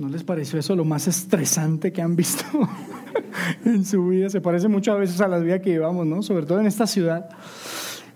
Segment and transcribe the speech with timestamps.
[0.00, 2.42] ¿No les pareció eso lo más estresante que han visto
[3.66, 4.30] en su vida?
[4.30, 6.22] Se parece mucho a veces a la vida que llevamos, ¿no?
[6.22, 7.28] Sobre todo en esta ciudad.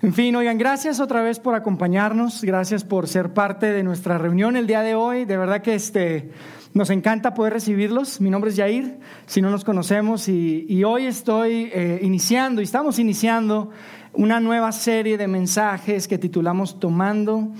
[0.00, 4.56] En fin, oigan, gracias otra vez por acompañarnos, gracias por ser parte de nuestra reunión
[4.56, 5.26] el día de hoy.
[5.26, 6.30] De verdad que este,
[6.72, 8.18] nos encanta poder recibirlos.
[8.18, 12.98] Mi nombre es Yair, si no nos conocemos, y, hoy estoy eh, iniciando, y estamos
[12.98, 13.68] iniciando
[14.14, 17.52] una nueva serie de mensajes que titulamos Tomando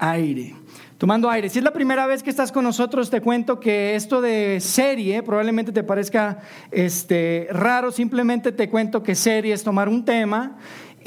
[0.00, 0.56] Aire.
[0.98, 1.48] Tomando aire.
[1.48, 5.22] Si es la primera vez que estás con nosotros, te cuento que esto de serie
[5.22, 6.40] probablemente te parezca
[6.72, 7.92] este, raro.
[7.92, 10.56] Simplemente te cuento que serie es tomar un tema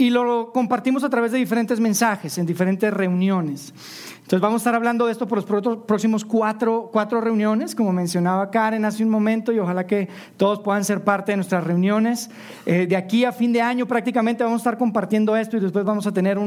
[0.01, 3.71] y lo compartimos a través de diferentes mensajes, en diferentes reuniones.
[4.15, 8.49] Entonces vamos a estar hablando de esto por los próximos cuatro, cuatro, reuniones, como mencionaba
[8.49, 12.31] Karen hace un momento, y ojalá que todos puedan ser parte de nuestras reuniones.
[12.65, 15.85] Eh, de aquí a fin de año prácticamente vamos a estar compartiendo esto y después
[15.85, 16.39] vamos a tener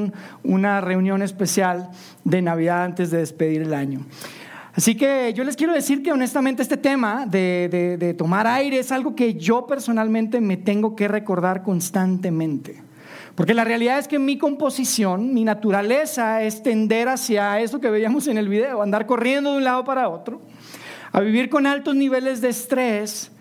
[0.43, 1.91] una reunión especial
[2.25, 4.01] de Navidad antes de despedir el año.
[4.73, 8.91] Así que yo les quiero decir que honestamente este tema de, de tomar aire es
[8.91, 12.83] algo que yo personalmente me tengo que recordar constantemente.
[13.35, 18.29] Porque la realidad es que mi composición, mi naturaleza es tender hacia eso que veíamos
[18.29, 20.41] en el video, andar corriendo de un lado para otro,
[21.11, 23.33] a vivir con altos niveles de estrés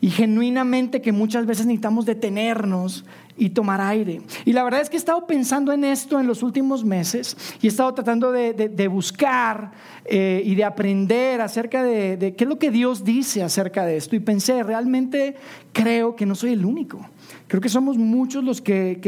[0.00, 3.04] y genuinamente que muchas veces necesitamos detenernos
[3.36, 4.20] y tomar aire.
[4.44, 7.66] Y la verdad es que he estado pensando en esto en los últimos meses y
[7.66, 9.72] he estado tratando de, buscar
[10.04, 13.96] eh, y de aprender acerca de, de qué es lo que Dios dice acerca de
[13.96, 14.16] esto.
[14.16, 15.36] Y pensé, realmente
[15.72, 17.00] creo que no soy el único.
[17.48, 18.98] Creo que somos muchos los que,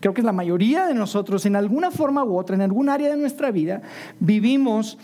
[0.00, 3.16] creo que la mayoría de nosotros, en alguna forma u otra, en algún área de
[3.16, 3.82] nuestra vida,
[4.20, 4.96] vivimos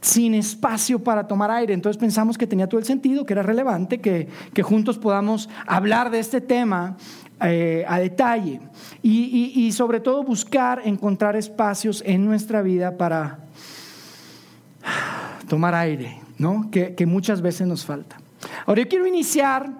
[0.00, 1.74] sin espacio para tomar aire.
[1.74, 4.28] Entonces pensamos que tenía todo el sentido, que era relevante, que,
[4.62, 6.96] juntos podamos hablar de este tema
[7.40, 8.60] eh, a detalle
[9.02, 13.38] y, sobre todo buscar encontrar espacios en nuestra vida para
[15.48, 16.70] tomar aire, ¿no?
[16.70, 18.16] que, que muchas veces nos falta.
[18.66, 19.70] Ahora yo quiero iniciar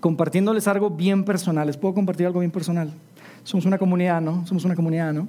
[0.00, 1.66] compartiéndoles algo bien personal.
[1.66, 2.92] ¿Les puedo compartir algo bien personal?
[3.44, 4.46] Somos una comunidad, ¿no?
[4.46, 5.28] Somos una comunidad, ¿no?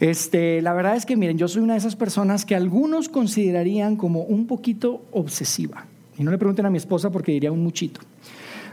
[0.00, 3.96] Este, la verdad es que, miren, yo soy una de esas personas que algunos considerarían
[3.96, 5.86] como un poquito obsesiva.
[6.18, 8.00] Y no le pregunten a mi esposa porque diría un muchito.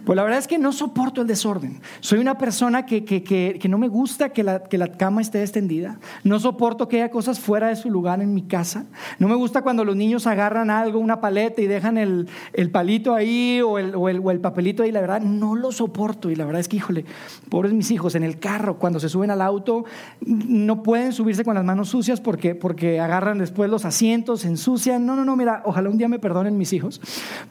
[0.06, 1.80] Pues la verdad es que no soporto el desorden.
[2.02, 5.41] Soy una persona que, que, que, no me gusta que la, que la, cama esté
[5.41, 5.97] extendida.
[6.24, 8.86] No soporto que haya cosas fuera de su lugar en mi casa.
[9.18, 13.16] No me gusta cuando los niños agarran algo, una paleta y dejan el, el palito
[13.16, 14.91] ahí o el, o, el, o el, papelito ahí.
[14.91, 16.30] La verdad, no lo soporto.
[16.30, 17.06] Y la verdad es que, híjole,
[17.50, 19.85] pobres mis hijos, en el carro, cuando se suben al auto,
[20.25, 25.06] no pueden subirse con las manos sucias porque, porque agarran después los asientos, se ensucian.
[25.06, 27.00] No, no, no, mira, ojalá un día me perdonen mis hijos.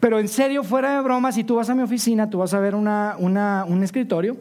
[0.01, 2.61] Pero en serio, fuera de broma, si tú vas a mi oficina, tú vas a
[2.61, 4.37] ver un escritorio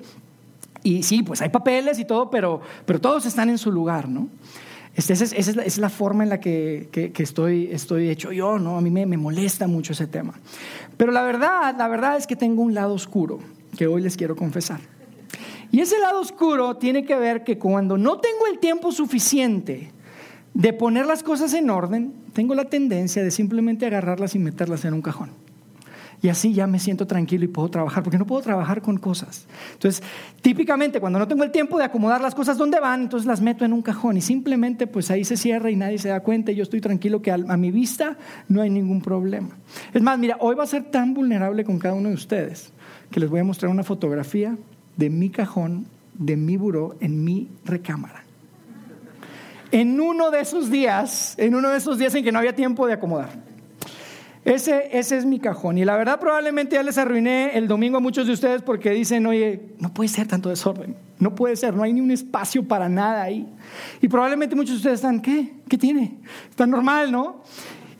[0.84, 2.62] y sí, pues hay papeles y todo, pero,
[3.00, 4.30] todos están en su lugar, ¿no?
[4.96, 7.70] Este, esa, es, la, forma en la que, estoy,
[8.10, 8.78] hecho yo, ¿no?
[8.78, 10.34] A mí me, me, molesta mucho ese tema.
[10.98, 13.40] Pero la verdad, la verdad es que tengo un lado oscuro
[13.78, 14.82] que hoy les quiero confesar.
[15.72, 19.92] Y ese lado oscuro tiene que ver que cuando no tengo el tiempo suficiente
[20.54, 24.94] de poner las cosas en orden, tengo la tendencia de simplemente agarrarlas y meterlas en
[24.94, 25.41] un cajón
[26.22, 29.48] y así ya me siento tranquilo y puedo trabajar, porque no puedo trabajar con cosas.
[29.74, 30.04] Entonces,
[30.42, 33.66] típicamente cuando no tengo el tiempo de acomodar las cosas donde van, entonces las meto
[33.66, 36.56] en un cajón y simplemente pues ahí se cierra y nadie se da cuenta y
[36.56, 38.18] yo estoy tranquilo que a, mi vista
[38.48, 39.50] no hay ningún problema.
[39.94, 42.72] Es más, mira, hoy va a ser tan vulnerable con cada uno de ustedes
[43.10, 44.58] que les voy a mostrar una fotografía
[44.98, 48.24] de mi cajón, de mi buró, en mi recámara.
[49.72, 52.86] En uno de esos días, en uno de esos días en que no había tiempo
[52.88, 53.51] de acomodar.
[54.44, 55.78] Ese, ese es mi cajón.
[55.78, 59.26] Y la verdad probablemente ya les arruiné el domingo a muchos de ustedes porque dicen,
[59.28, 60.96] oye, no puede ser tanto desorden.
[61.20, 63.48] No puede ser, no hay ni un espacio para nada ahí.
[64.02, 65.54] Y probablemente muchos de ustedes están, ¿qué?
[65.70, 66.18] ¿Qué tiene?
[66.50, 67.44] Está normal, ¿no?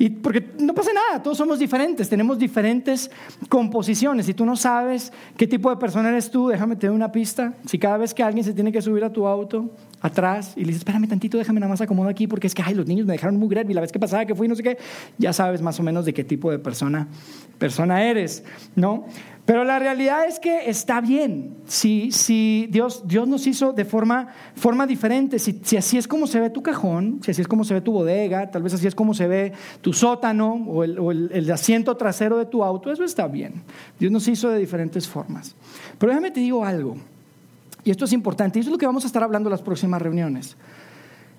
[0.02, 3.12] Y porque no pasa nada, todos somos diferentes, tenemos diferentes
[3.50, 4.26] composiciones.
[4.26, 7.54] Si tú no sabes qué tipo de persona eres tú, déjame te doy una pista.
[7.68, 9.70] Si cada vez que alguien se tiene que subir a tu auto,
[10.02, 12.74] atrás, y le dices, espérame tantito, déjame nada más acomodar aquí, porque es que, ay,
[12.74, 14.64] los niños me dejaron muy grave y la vez que pasaba que fui, no sé
[14.64, 14.80] qué,
[15.20, 17.08] ya sabes más o menos de qué tipo de persona,
[17.62, 18.44] persona eres,
[18.76, 19.06] ¿no?
[19.46, 21.58] Pero la realidad es que está bien.
[21.68, 26.26] Si, si Dios, Dios nos hizo de forma, forma diferente, si, si, así es como
[26.26, 28.88] se ve tu cajón, si así es como se ve tu bodega, tal vez así
[28.88, 33.04] es como se ve tu sótano o el, el asiento trasero de tu auto, eso
[33.04, 33.62] está bien.
[34.00, 35.56] Dios nos hizo de diferentes formas.
[36.00, 36.96] Pero déjame te digo algo,
[37.84, 39.62] y esto es importante, y eso es lo que vamos a estar hablando en las
[39.62, 40.58] próximas reuniones.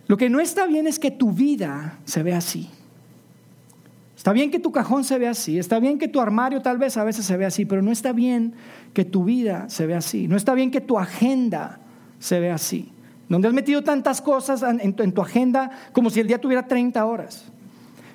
[0.07, 2.71] Lo que no está bien es que tu vida se vea así.
[4.23, 6.97] Está bien que tu cajón se vea así, está bien que tu armario tal vez
[6.97, 8.55] a veces se vea así, pero no está bien
[8.95, 11.81] que tu vida se vea así, no está bien que tu agenda
[12.21, 12.93] se vea así,
[13.29, 17.47] donde has metido tantas cosas en tu, agenda como si el día tuviera 30 horas.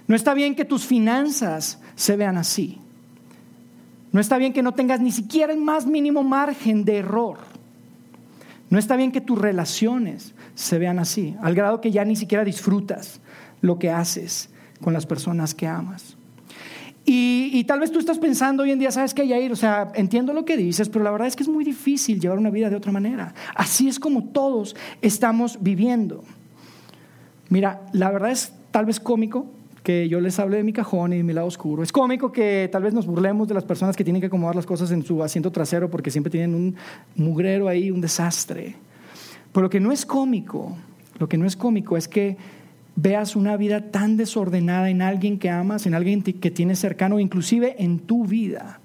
[0.07, 2.77] No está bien que tus finanzas se vean así.
[4.13, 7.39] No está bien que no tengas ni siquiera el más mínimo margen de error.
[8.69, 12.45] No está bien que tus relaciones se vean así, al grado que ya ni siquiera
[12.45, 13.19] disfrutas
[13.60, 14.51] lo que haces
[14.81, 16.18] con las personas que amas.
[17.09, 19.53] Y, tal vez tú estás pensando hoy en día, ¿sabes qué, Yair?
[19.53, 22.38] O sea, entiendo lo que dices, pero la verdad es que es muy difícil llevar
[22.38, 23.33] una vida de otra manera.
[23.56, 26.25] Así es como todos estamos viviendo.
[27.47, 29.45] Mira, la verdad es tal vez cómico
[29.83, 31.81] que yo les hable de mi cajón y de mi lado oscuro.
[31.81, 34.65] Es cómico que tal vez nos burlemos de las personas que tienen que acomodar las
[34.65, 36.75] cosas en su asiento trasero porque siempre tienen un
[37.15, 38.75] mugrero ahí, un desastre.
[39.53, 40.75] Pero lo que no es cómico,
[41.19, 42.35] lo que no es cómico es que
[42.97, 47.75] veas una vida tan desordenada en alguien que amas, en alguien que tienes cercano, inclusive
[47.77, 48.79] en tu vida,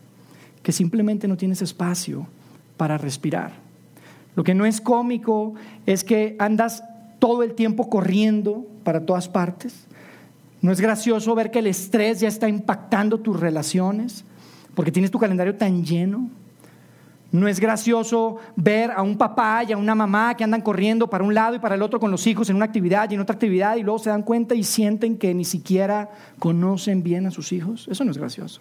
[0.63, 2.29] que simplemente no tienes espacio
[2.77, 3.53] para respirar.
[4.37, 5.55] Lo que no es cómico
[5.87, 6.85] es que andas
[7.19, 9.87] todo el tiempo corriendo para todas partes.
[10.61, 14.25] No es gracioso ver que el estrés ya está impactando tus relaciones
[14.75, 16.29] porque tienes tu calendario tan lleno.
[17.33, 21.25] No es gracioso ver a un papá y a una mamá que andan corriendo para
[21.25, 23.33] un lado y para el otro con los hijos en una actividad y en otra
[23.33, 27.53] actividad y luego se dan cuenta y sienten que ni siquiera conocen bien a sus
[27.53, 27.89] hijos.
[27.91, 28.61] Eso no es gracioso.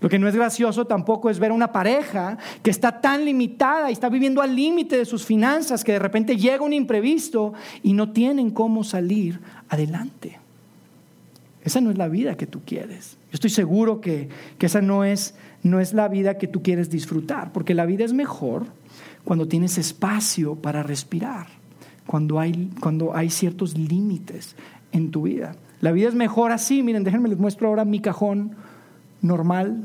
[0.00, 3.90] Lo que no es gracioso tampoco es ver a una pareja que está tan limitada
[3.90, 7.52] y está viviendo al límite de sus finanzas que de repente llega un imprevisto
[7.82, 10.38] y no tienen cómo salir adelante.
[11.62, 13.18] Esa no es la vida que tú quieres.
[13.24, 15.34] Yo estoy seguro que, que esa no es
[15.66, 18.66] no es la vida que tú quieres disfrutar, porque la vida es mejor
[19.24, 21.46] cuando tienes espacio para respirar,
[22.06, 24.54] cuando hay, cuando hay ciertos límites
[24.92, 25.56] en tu vida.
[25.80, 28.52] La vida es mejor así, miren, déjenme les muestro ahora mi cajón
[29.20, 29.84] normal.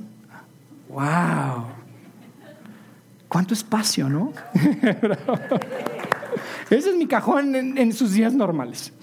[0.89, 1.65] ¡Wow!
[3.27, 4.33] ¿Cuánto espacio, no?
[6.69, 8.93] Ese es mi cajón en, en sus días normales.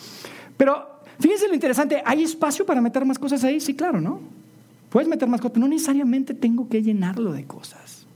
[0.56, 3.60] Pero fíjense lo interesante, ¿hay espacio para meter más cosas ahí?
[3.60, 4.37] Sí, claro, ¿no?
[4.90, 8.06] Puedes meter más cosas, pero no necesariamente tengo que llenarlo de cosas.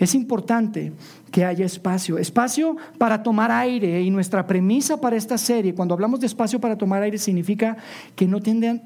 [0.00, 0.94] Es importante
[1.30, 4.00] que haya espacio, espacio para tomar aire.
[4.00, 7.76] Y nuestra premisa para esta serie, cuando hablamos de espacio para tomar aire, significa
[8.16, 8.38] que no,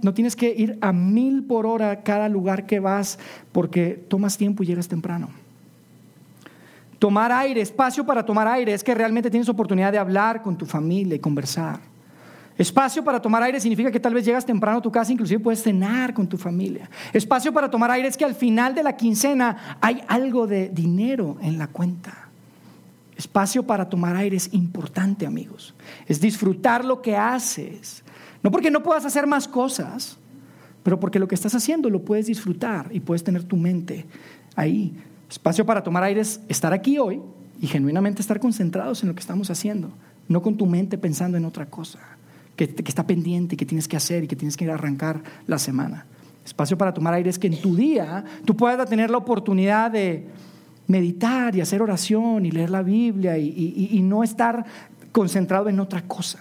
[0.02, 3.20] no tienes que ir a mil por hora a cada lugar que vas
[3.52, 5.28] porque tomas tiempo y llegas temprano.
[6.98, 10.66] Tomar aire, espacio para tomar aire, es que realmente tienes oportunidad de hablar con tu
[10.66, 11.93] familia y conversar.
[12.56, 15.62] Espacio para tomar aire significa que tal vez llegas temprano a tu casa, inclusive puedes
[15.62, 16.88] cenar con tu familia.
[17.12, 21.36] Espacio para tomar aire es que al final de la quincena hay algo de dinero
[21.40, 22.28] en la cuenta.
[23.16, 25.74] Espacio para tomar aire es importante, amigos.
[26.06, 28.04] Es disfrutar lo que haces.
[28.42, 30.16] No porque no puedas hacer más cosas,
[30.84, 34.06] pero porque lo que estás haciendo lo puedes disfrutar y puedes tener tu mente
[34.54, 34.94] ahí.
[35.28, 37.20] Espacio para tomar aire es estar aquí hoy
[37.60, 39.90] y genuinamente estar concentrados en lo que estamos haciendo,
[40.28, 41.98] no con tu mente pensando en otra cosa
[42.56, 45.22] que, está pendiente y que tienes que hacer y que tienes que ir a arrancar
[45.46, 46.06] la semana.
[46.44, 50.26] Espacio para tomar aire es que en tu día tú puedas tener la oportunidad de
[50.86, 54.64] meditar y hacer oración y leer la Biblia y, no estar
[55.12, 56.40] concentrado en otra cosa.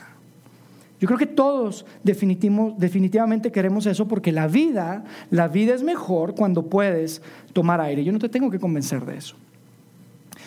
[1.00, 6.70] Yo creo que todos definitivamente queremos eso porque la vida, la vida es mejor cuando
[6.70, 7.22] puedes
[7.52, 8.04] tomar aire.
[8.04, 9.36] Yo no te tengo que convencer de eso.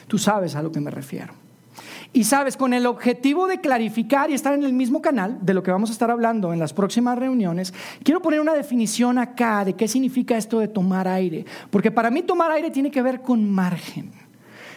[0.06, 1.45] Tú sabes a lo que me refiero.
[2.12, 5.62] Y sabes, con el objetivo de clarificar y estar en el mismo canal de lo
[5.62, 9.74] que vamos a estar hablando en las próximas reuniones, quiero poner una definición acá de
[9.74, 11.44] qué significa esto de tomar aire.
[11.70, 14.10] Porque para mí tomar aire tiene que ver con margen.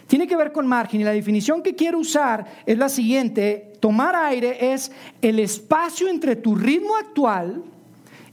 [0.07, 3.74] Tiene que ver con margen y la definición que quiero usar es la siguiente.
[3.79, 7.63] Tomar aire es el espacio entre tu ritmo actual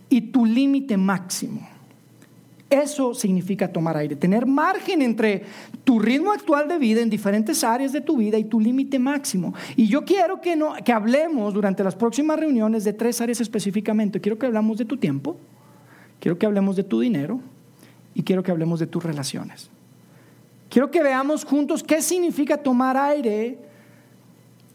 [0.08, 1.75] y tu límite máximo.
[2.68, 5.44] Eso significa tomar aire, tener margen entre
[5.85, 9.54] tu ritmo actual de vida en diferentes áreas de tu vida y tu límite máximo.
[9.76, 14.20] Y yo quiero que, no, que hablemos durante las próximas reuniones de tres áreas específicamente.
[14.20, 15.37] Quiero que hablemos de tu tiempo,
[16.18, 17.40] quiero que hablemos de tu dinero
[18.14, 19.70] y quiero que hablemos de tus relaciones.
[20.68, 23.58] Quiero que veamos juntos qué significa tomar aire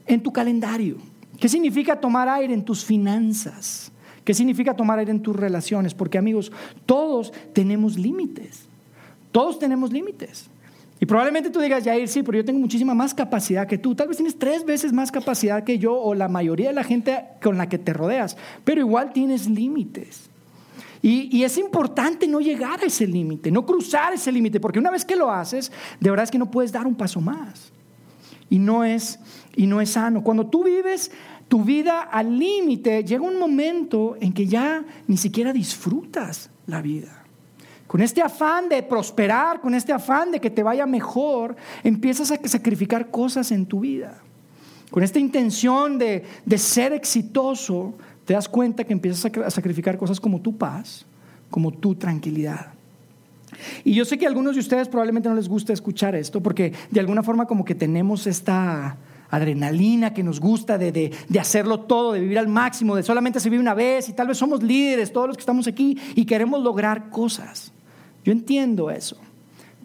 [0.05, 0.95] en tu calendario,
[1.37, 3.90] qué significa tomar aire en tus finanzas.
[4.23, 5.93] ¿Qué significa tomar aire en tus relaciones?
[5.93, 6.51] Porque amigos,
[6.85, 8.65] todos tenemos límites.
[9.31, 10.49] Todos tenemos límites.
[10.99, 13.95] Y probablemente tú digas, Jair, sí, pero yo tengo muchísima más capacidad que tú.
[13.95, 17.23] Tal vez tienes tres veces más capacidad que yo o la mayoría de la gente
[17.41, 20.29] con la que te rodeas, pero igual tienes límites.
[21.01, 24.91] Y, y, es importante no llegar a ese límite, no cruzar ese límite, porque una
[24.91, 27.71] vez que lo haces, de verdad es que no puedes dar un paso más.
[28.51, 29.17] Y no es,
[29.55, 30.21] y no es sano.
[30.23, 31.11] Cuando tú vives
[31.51, 37.25] tu vida al límite, llega un momento en que ya ni siquiera disfrutas la vida.
[37.87, 42.37] Con este afán de prosperar, con este afán de que te vaya mejor, empiezas a
[42.47, 44.21] sacrificar cosas en tu vida.
[44.91, 50.21] Con esta intención de, de ser exitoso, te das cuenta que empiezas a sacrificar cosas
[50.21, 51.05] como tu paz,
[51.49, 52.67] como tu tranquilidad.
[53.83, 56.71] Y yo sé que a algunos de ustedes probablemente no les gusta escuchar esto porque
[56.89, 58.95] de alguna forma como que tenemos esta
[59.31, 63.49] adrenalina que nos gusta de, de, hacerlo todo, de vivir al máximo, de solamente se
[63.49, 66.61] vive una vez y tal vez somos líderes, todos los que estamos aquí y queremos
[66.61, 67.71] lograr cosas.
[68.23, 69.17] Yo entiendo eso.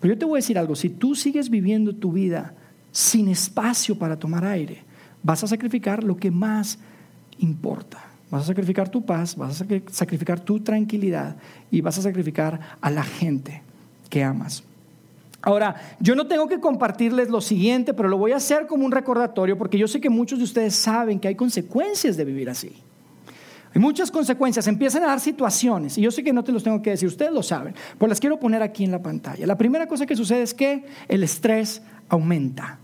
[0.00, 2.54] Pero yo te voy a decir algo, si tú sigues viviendo tu vida
[2.90, 4.84] sin espacio para tomar aire,
[5.22, 6.78] vas a sacrificar lo que más
[7.38, 8.04] importa.
[8.30, 11.36] Vas a sacrificar tu paz, vas a sacrificar tu tranquilidad
[11.70, 13.62] y vas a sacrificar a la gente
[14.10, 14.65] que amas.
[15.46, 18.90] Ahora, yo no tengo que compartirles lo siguiente, pero lo voy a hacer como un
[18.90, 22.72] recordatorio porque yo sé que muchos de ustedes saben que hay consecuencias de vivir así.
[23.72, 26.82] Hay muchas consecuencias, empiezan a dar situaciones, y yo sé que no te los tengo
[26.82, 29.46] que decir, ustedes lo saben, pues las quiero poner aquí en la pantalla.
[29.46, 32.80] La primera cosa que sucede es que el estrés aumenta.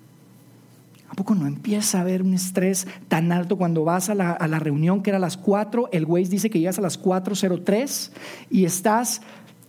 [1.13, 5.03] ¿A poco no empieza a haber un estrés tan alto cuando vas a la, reunión
[5.03, 5.91] que era a las 4?
[5.93, 8.13] El Waze dice que llegas a las 4.03
[8.51, 9.21] y estás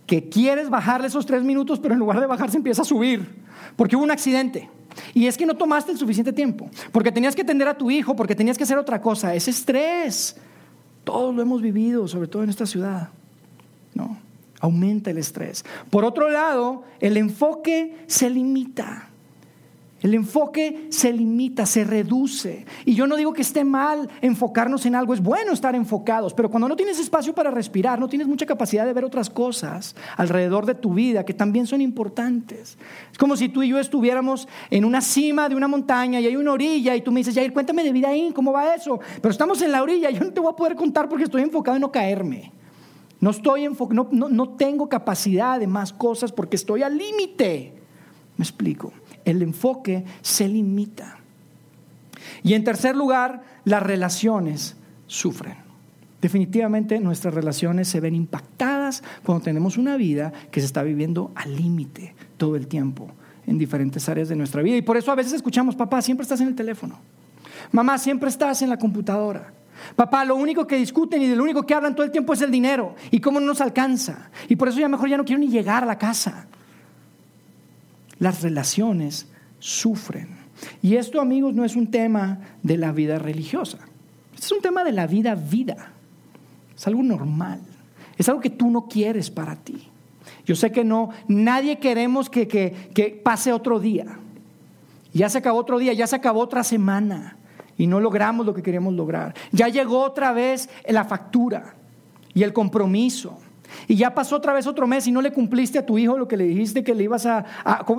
[0.06, 3.26] que quieres bajarle esos tres minutos, pero en lugar de bajarse empieza a subir,
[3.76, 4.68] porque hubo un accidente.
[5.12, 8.14] Y es que no tomaste el suficiente tiempo, porque tenías que atender a tu hijo,
[8.14, 9.34] porque tenías que hacer otra cosa.
[9.34, 10.36] Es estrés.
[11.02, 13.08] Todos lo hemos vivido, sobre todo en esta ciudad.
[13.94, 14.16] No,
[14.60, 15.64] aumenta el estrés.
[15.90, 19.08] Por otro lado, el enfoque se limita.
[20.04, 22.66] El enfoque se limita, se reduce.
[22.84, 26.50] Y yo no digo que esté mal enfocarnos en algo, es bueno estar enfocados, pero
[26.50, 30.66] cuando no tienes espacio para respirar, no tienes mucha capacidad de ver otras cosas alrededor
[30.66, 32.76] de tu vida que también son importantes.
[33.10, 36.36] Es como si tú y yo estuviéramos en una cima de una montaña y hay
[36.36, 39.00] una orilla y tú me dices, Jair, cuéntame de vida ahí, ¿cómo va eso?
[39.22, 41.78] Pero estamos en la orilla, yo no te voy a poder contar porque estoy enfocado
[41.78, 42.52] en no caerme.
[43.20, 47.72] No, estoy no, no tengo capacidad de más cosas porque estoy al límite.
[48.36, 48.92] Me explico
[49.24, 51.18] el enfoque se limita.
[52.42, 54.76] Y en tercer lugar, las relaciones
[55.06, 55.56] sufren.
[56.20, 61.54] Definitivamente nuestras relaciones se ven impactadas cuando tenemos una vida que se está viviendo al
[61.54, 63.10] límite todo el tiempo
[63.46, 64.76] en diferentes áreas de nuestra vida.
[64.76, 66.98] Y por eso a veces escuchamos, papá, siempre estás en el teléfono.
[67.72, 69.52] Mamá, siempre estás en la computadora.
[69.96, 72.40] Papá, lo único que discuten y de lo único que hablan todo el tiempo es
[72.40, 74.30] el dinero y cómo no nos alcanza.
[74.48, 76.46] Y por eso ya mejor ya no quiero ni llegar a la casa
[78.18, 79.28] las relaciones
[79.58, 80.28] sufren.
[80.82, 83.78] Y esto, amigos, no es un tema de la vida religiosa.
[84.36, 85.92] es un tema de la vida vida.
[86.76, 87.60] Es algo normal.
[88.16, 89.88] Es algo que tú no quieres para ti.
[90.44, 94.18] Yo sé que no, nadie queremos que, que pase otro día.
[95.12, 97.36] Ya se acabó otro día, ya se acabó otra semana
[97.78, 99.34] y no logramos lo que queremos lograr.
[99.52, 101.74] Ya llegó otra vez la factura
[102.34, 103.38] y el compromiso
[103.88, 106.28] y ya pasó otra vez otro mes y no le cumpliste a tu hijo lo
[106.28, 107.44] que le dijiste que le ibas a,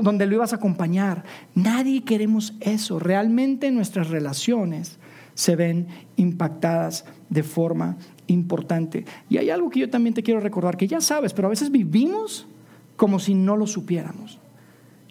[0.01, 1.23] donde lo ibas a acompañar.
[1.53, 2.99] Nadie queremos eso.
[2.99, 4.97] Realmente nuestras relaciones
[5.33, 9.05] se ven impactadas de forma importante.
[9.29, 11.71] Y hay algo que yo también te quiero recordar, que ya sabes, pero a veces
[11.71, 12.47] vivimos
[12.95, 14.39] como si no lo supiéramos.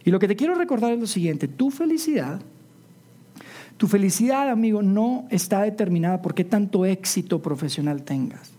[0.04, 2.40] Y lo que te quiero recordar es lo siguiente, tu felicidad,
[3.76, 8.53] tu felicidad, amigo, no está determinada por qué tanto éxito profesional tengas.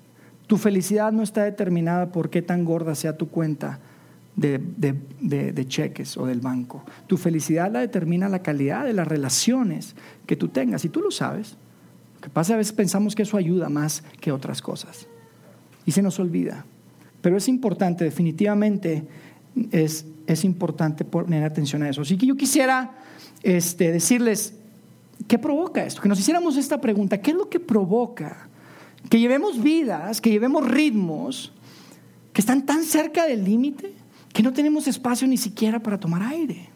[0.47, 3.79] Tu felicidad no está determinada por qué tan gorda sea tu cuenta
[4.35, 6.83] de, cheques o del banco.
[7.07, 10.85] Tu felicidad la determina la calidad de las relaciones que tú tengas.
[10.85, 11.55] Y tú lo sabes.
[12.15, 15.07] Lo que pasa a veces pensamos que eso ayuda más que otras cosas.
[15.85, 16.65] Y se nos olvida.
[17.21, 19.03] Pero es importante, definitivamente
[19.71, 22.01] es, es importante poner atención a eso.
[22.01, 22.91] Así que yo quisiera
[23.41, 24.53] este, decirles,
[25.27, 26.01] ¿qué provoca esto?
[26.01, 28.49] Que nos hiciéramos esta pregunta, ¿qué es lo que provoca?
[29.09, 31.51] Que llevemos vidas, que llevemos ritmos
[32.33, 33.93] que están tan cerca del límite
[34.33, 36.69] que no tenemos espacio ni siquiera para tomar aire.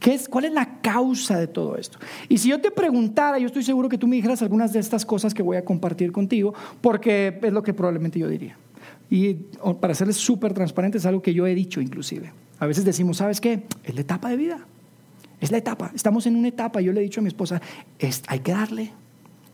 [0.00, 1.98] ¿Qué es, ¿Cuál es la causa de todo esto?
[2.28, 5.04] Y si yo te preguntara, yo estoy seguro que tú me dijeras algunas de estas
[5.04, 8.56] cosas que voy a compartir contigo, porque es lo que probablemente yo diría.
[9.10, 9.34] Y
[9.80, 12.32] para serles súper transparente, es algo que yo he dicho inclusive.
[12.58, 13.64] A veces decimos, ¿sabes qué?
[13.84, 14.60] Es la etapa de vida.
[15.40, 15.92] Es la etapa.
[15.94, 16.80] Estamos en una etapa.
[16.80, 17.60] Yo le he dicho a mi esposa,
[18.28, 18.92] hay que darle.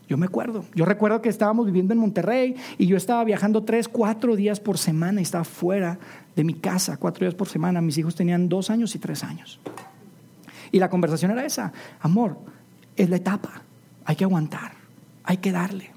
[0.07, 0.65] Yo me acuerdo.
[0.75, 4.77] Yo recuerdo que estábamos viviendo en Monterrey y yo estaba viajando tres, cuatro días por
[4.77, 5.97] semana y estaba fuera
[6.35, 7.81] de mi casa, cuatro días por semana.
[7.81, 9.59] Mis hijos tenían dos años y tres años.
[10.71, 11.71] Y la conversación era esa.
[12.01, 12.37] Amor,
[12.95, 13.61] es la etapa.
[14.05, 14.73] Hay que aguantar.
[15.23, 15.91] Hay que darle.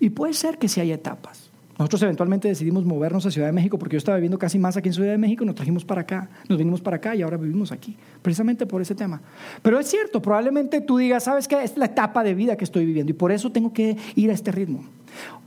[0.00, 1.49] Y puede ser que sí hay etapas.
[1.80, 4.90] Nosotros eventualmente decidimos movernos a Ciudad de México porque yo estaba viviendo casi más aquí
[4.90, 7.72] en Ciudad de México, nos trajimos para acá, nos vinimos para acá y ahora vivimos
[7.72, 9.22] aquí, precisamente por ese tema.
[9.62, 11.64] Pero es cierto, probablemente tú digas, ¿sabes qué?
[11.64, 14.34] Es la etapa de vida que estoy viviendo y por eso tengo que ir a
[14.34, 14.84] este ritmo.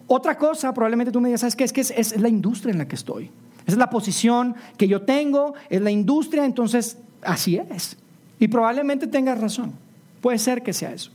[0.07, 1.65] Otra cosa, probablemente tú me digas, ¿sabes qué?
[1.65, 3.25] Es que es, la industria en la que estoy.
[3.67, 7.95] Esa es la posición que yo tengo, es la industria, entonces así es.
[8.39, 9.73] Y probablemente tengas razón.
[10.19, 11.11] Puede ser que sea eso.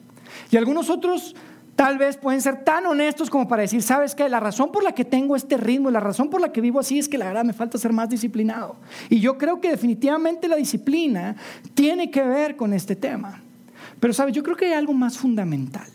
[0.52, 1.34] Y algunos otros
[1.78, 4.96] tal vez pueden ser tan honestos como para decir, sabes que la razón por la
[4.96, 7.44] que tengo este ritmo la razón por la que vivo así es que la verdad
[7.44, 8.74] me falta ser más disciplinado.
[9.08, 11.36] Y yo creo que definitivamente la disciplina
[11.74, 13.40] tiene que ver con este tema.
[14.00, 15.86] Pero sabes, yo creo que hay algo más fundamental.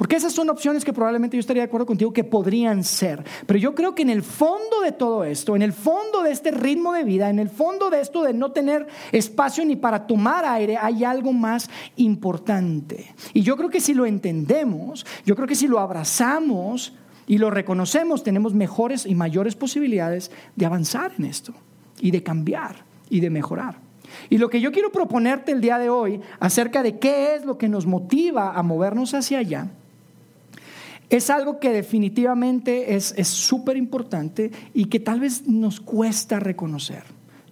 [0.00, 3.22] Porque esas son opciones que probablemente yo estaría de acuerdo contigo que podrían ser.
[3.44, 6.52] Pero yo creo que en el fondo de todo esto, en el fondo de este
[6.52, 10.46] ritmo de vida, en el fondo de esto de no tener espacio ni para tomar
[10.46, 13.14] aire, hay algo más importante.
[13.34, 16.94] Y yo creo que si lo entendemos, yo creo que si lo abrazamos
[17.26, 21.52] y lo reconocemos, tenemos mejores y mayores posibilidades de avanzar en esto
[22.00, 23.76] y de cambiar y de mejorar.
[24.30, 27.58] Y lo que yo quiero proponerte el día de hoy acerca de qué es lo
[27.58, 29.68] que nos motiva a movernos hacia allá,
[31.10, 37.02] es algo que definitivamente es súper importante y que tal vez nos cuesta reconocer.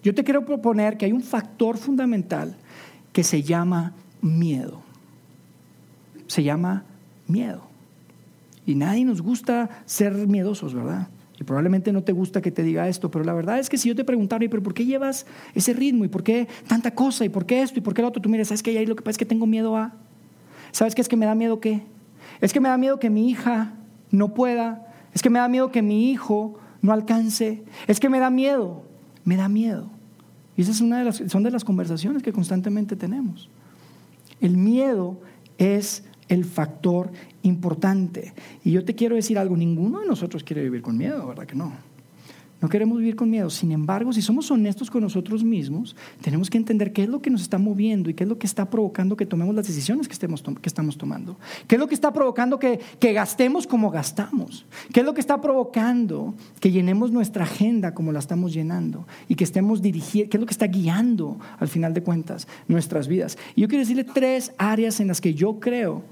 [0.03, 2.57] Yo te quiero proponer que hay un factor fundamental
[3.13, 4.81] que se llama miedo.
[6.29, 6.85] Se llama
[7.27, 7.63] miedo.
[8.65, 11.09] Y nadie nos gusta ser miedosos, ¿verdad?
[11.41, 13.89] Y probablemente no te gusta que te diga esto, pero la verdad es que si
[13.89, 16.05] yo te preguntara, pero ¿por qué llevas ese ritmo?
[16.05, 17.25] ¿Y por qué tanta cosa?
[17.25, 17.79] ¿Y por qué esto?
[17.79, 18.23] ¿Y por qué lo otro?
[18.23, 19.95] Tú miras, ¿sabes que ahí lo que pasa es que tengo miedo a?
[20.71, 21.83] ¿Sabes qué es que me da miedo qué?
[22.41, 23.75] Es que me da miedo que mi hija
[24.11, 24.87] no pueda.
[25.15, 27.65] Es que me da miedo que mi hijo no alcance.
[27.87, 28.83] Es que me da miedo.
[29.25, 29.91] Me da miedo.
[30.57, 33.49] Y esas son de las conversaciones que constantemente tenemos.
[34.41, 35.21] El miedo
[35.57, 37.11] es el factor
[37.43, 38.35] importante.
[38.65, 41.55] Y yo te quiero decir algo, ninguno de nosotros quiere vivir con miedo, ¿verdad que
[41.55, 41.73] no?
[42.61, 43.51] No queremos vivir con miedo.
[43.51, 47.31] Sin embargo, si somos honestos con nosotros mismos, tenemos que entender qué es lo que
[47.31, 50.13] nos está moviendo y qué es lo que está provocando que tomemos las decisiones que,
[50.13, 51.37] estemos, que estamos tomando.
[51.69, 54.67] ¿Qué es lo que está provocando que, que gastemos como gastamos?
[54.93, 59.07] ¿Qué es lo que está provocando que llenemos nuestra agenda como la estamos llenando?
[59.29, 63.07] Y que estemos dirigiendo, ¿qué es lo que está guiando al final de cuentas nuestras
[63.07, 63.39] vidas?
[63.55, 66.03] Y yo quiero decirle tres áreas en las que yo creo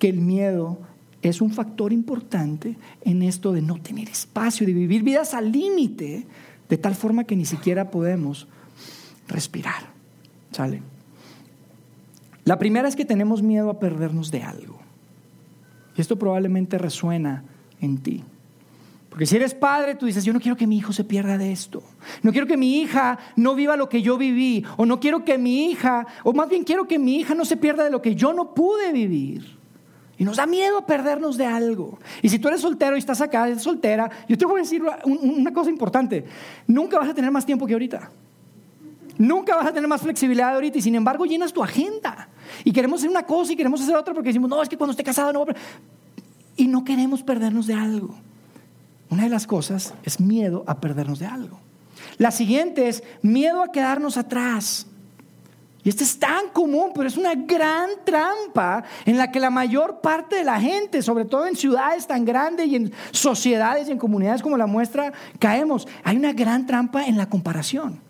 [0.00, 0.78] que el miedo
[1.22, 6.26] es un factor importante en esto de no tener espacio, de vivir vidas al límite,
[6.68, 8.46] de tal forma que ni siquiera podemos
[9.26, 9.92] respirar.
[10.52, 10.82] ¿Sale?
[12.44, 14.78] La primera es que tenemos miedo a perdernos de algo.
[15.96, 17.44] Y esto probablemente resuena
[17.80, 18.24] en ti.
[19.10, 21.50] Porque si eres padre, tú dices, yo no quiero que mi hijo se pierda de
[21.50, 21.82] esto.
[22.22, 24.64] No quiero que mi hija no viva lo que yo viví.
[24.76, 27.56] O no quiero que mi hija, o más bien quiero que mi hija no se
[27.56, 29.57] pierda de lo que yo no pude vivir.
[30.18, 31.98] Y nos da miedo perdernos de algo.
[32.22, 34.82] Y si tú eres soltero y estás acá, eres soltera, yo te voy a decir
[35.04, 36.24] una cosa importante.
[36.66, 38.10] Nunca vas a tener más tiempo que ahorita.
[39.16, 42.28] Nunca vas a tener más flexibilidad ahorita y sin embargo llenas tu agenda.
[42.64, 44.90] Y queremos hacer una cosa y queremos hacer otra porque decimos, no, es que cuando
[44.90, 45.46] esté casado no.
[46.56, 48.14] Y no queremos perdernos de algo.
[49.10, 51.60] Una de las cosas es miedo a perdernos de algo.
[52.16, 54.86] La siguiente es miedo a quedarnos atrás.
[55.88, 60.02] Y este es tan común, pero es una gran trampa en la que la mayor
[60.02, 63.96] parte de la gente, sobre todo en ciudades tan grandes y en sociedades y en
[63.96, 65.88] comunidades como la muestra, caemos.
[66.04, 68.02] Hay una gran trampa en la comparación.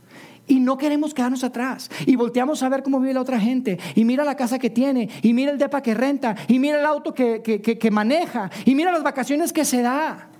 [0.49, 1.89] Y no queremos quedarnos atrás.
[2.05, 3.79] Y volteamos a ver cómo vive la otra gente.
[3.95, 5.09] Y mira la casa que tiene.
[5.23, 6.35] Y mira el depa que renta.
[6.49, 8.51] Y mira el auto que, que maneja.
[8.65, 10.31] Y mira las vacaciones que se da.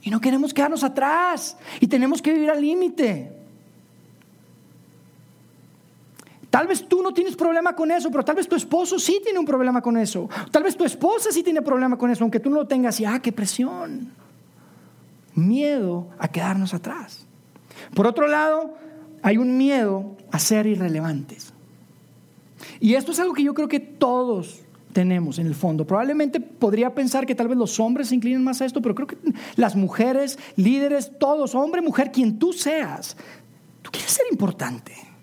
[0.00, 1.58] Y no queremos quedarnos atrás.
[1.78, 3.33] Y tenemos que vivir al límite.
[6.54, 9.40] Tal vez tú no tienes problema con eso, pero tal vez tu esposo sí tiene
[9.40, 10.28] un problema con eso.
[10.52, 13.00] Tal vez tu esposa sí tiene problema con eso, aunque tú no lo tengas.
[13.00, 14.12] Y, ah, qué presión.
[15.34, 17.26] Miedo a quedarnos atrás.
[17.92, 18.72] Por otro lado,
[19.20, 21.52] hay un miedo a ser irrelevantes.
[22.78, 24.60] Y esto es algo que yo creo que todos
[24.92, 25.84] tenemos en el fondo.
[25.84, 29.08] Probablemente podría pensar que tal vez los hombres se inclinen más a esto, pero creo
[29.08, 29.18] que
[29.56, 33.16] las mujeres, líderes, todos, hombre, mujer, quien tú seas,
[33.82, 35.13] tú quieres ser importante.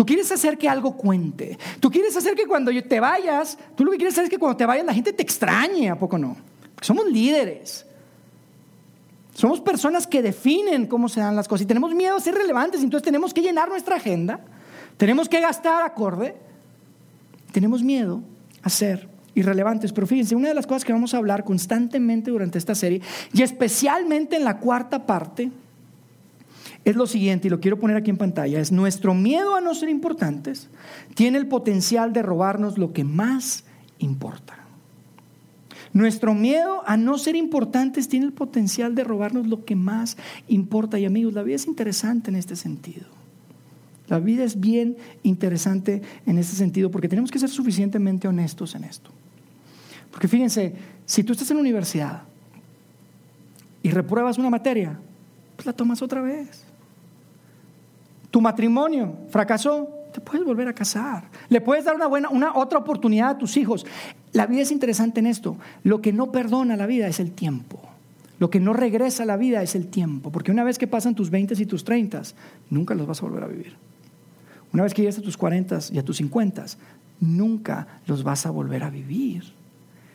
[0.00, 1.58] Tú quieres hacer que algo cuente.
[1.78, 4.56] Tú quieres hacer que cuando te vayas, tú lo que quieres hacer es que cuando
[4.56, 6.38] te vayas la gente te extrañe, ¿a poco no?
[6.80, 7.84] somos líderes.
[9.34, 12.82] Somos personas que definen cómo se dan las cosas y tenemos miedo a ser relevantes,
[12.82, 14.40] entonces tenemos que llenar nuestra agenda,
[14.96, 16.34] tenemos que gastar acorde,
[17.52, 18.22] tenemos miedo
[18.62, 19.92] a ser irrelevantes.
[19.92, 23.02] Pero fíjense, una de las cosas que vamos a hablar constantemente durante esta serie,
[23.34, 25.50] y especialmente en la cuarta parte,
[26.84, 29.74] es lo siguiente, y lo quiero poner aquí en pantalla, es nuestro miedo a no
[29.74, 30.68] ser importantes
[31.14, 33.64] tiene el potencial de robarnos lo que más
[33.98, 34.56] importa.
[35.92, 40.16] Nuestro miedo a no ser importantes tiene el potencial de robarnos lo que más
[40.46, 40.98] importa.
[40.98, 43.06] Y amigos, la vida es interesante en este sentido.
[44.08, 48.84] La vida es bien interesante en este sentido porque tenemos que ser suficientemente honestos en
[48.84, 49.10] esto.
[50.12, 50.74] Porque fíjense,
[51.06, 52.22] si tú estás en la universidad
[53.82, 54.98] y repruebas una materia,
[55.60, 56.64] pues la tomas otra vez.
[58.30, 61.24] Tu matrimonio fracasó, te puedes volver a casar.
[61.50, 63.84] Le puedes dar una buena, una otra oportunidad a tus hijos.
[64.32, 65.58] la vida es interesante en esto.
[65.84, 67.78] Lo que no perdona la vida es el tiempo.
[68.38, 70.32] Lo que no regresa a la vida es el tiempo.
[70.32, 72.22] Porque una vez que pasan tus 20 y tus 30,
[72.70, 73.76] nunca los vas a volver a vivir.
[74.72, 76.64] Una vez que llegas a tus 40 y a tus 50,
[77.20, 79.44] nunca los vas a volver a vivir.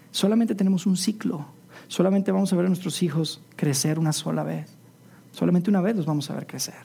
[0.10, 1.46] Solamente tenemos un ciclo.
[1.88, 4.76] Solamente vamos a ver a nuestros hijos crecer una sola vez.
[5.36, 6.76] Solamente una vez los vamos a ver crecer.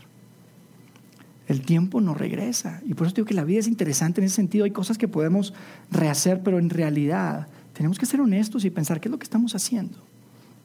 [1.47, 2.83] El tiempo no regresa.
[2.85, 4.65] Y por eso digo que la vida es interesante en ese sentido.
[4.65, 5.55] Hay cosas que podemos
[5.89, 9.55] rehacer, pero en realidad tenemos que ser honestos y pensar qué es lo que estamos
[9.55, 9.99] haciendo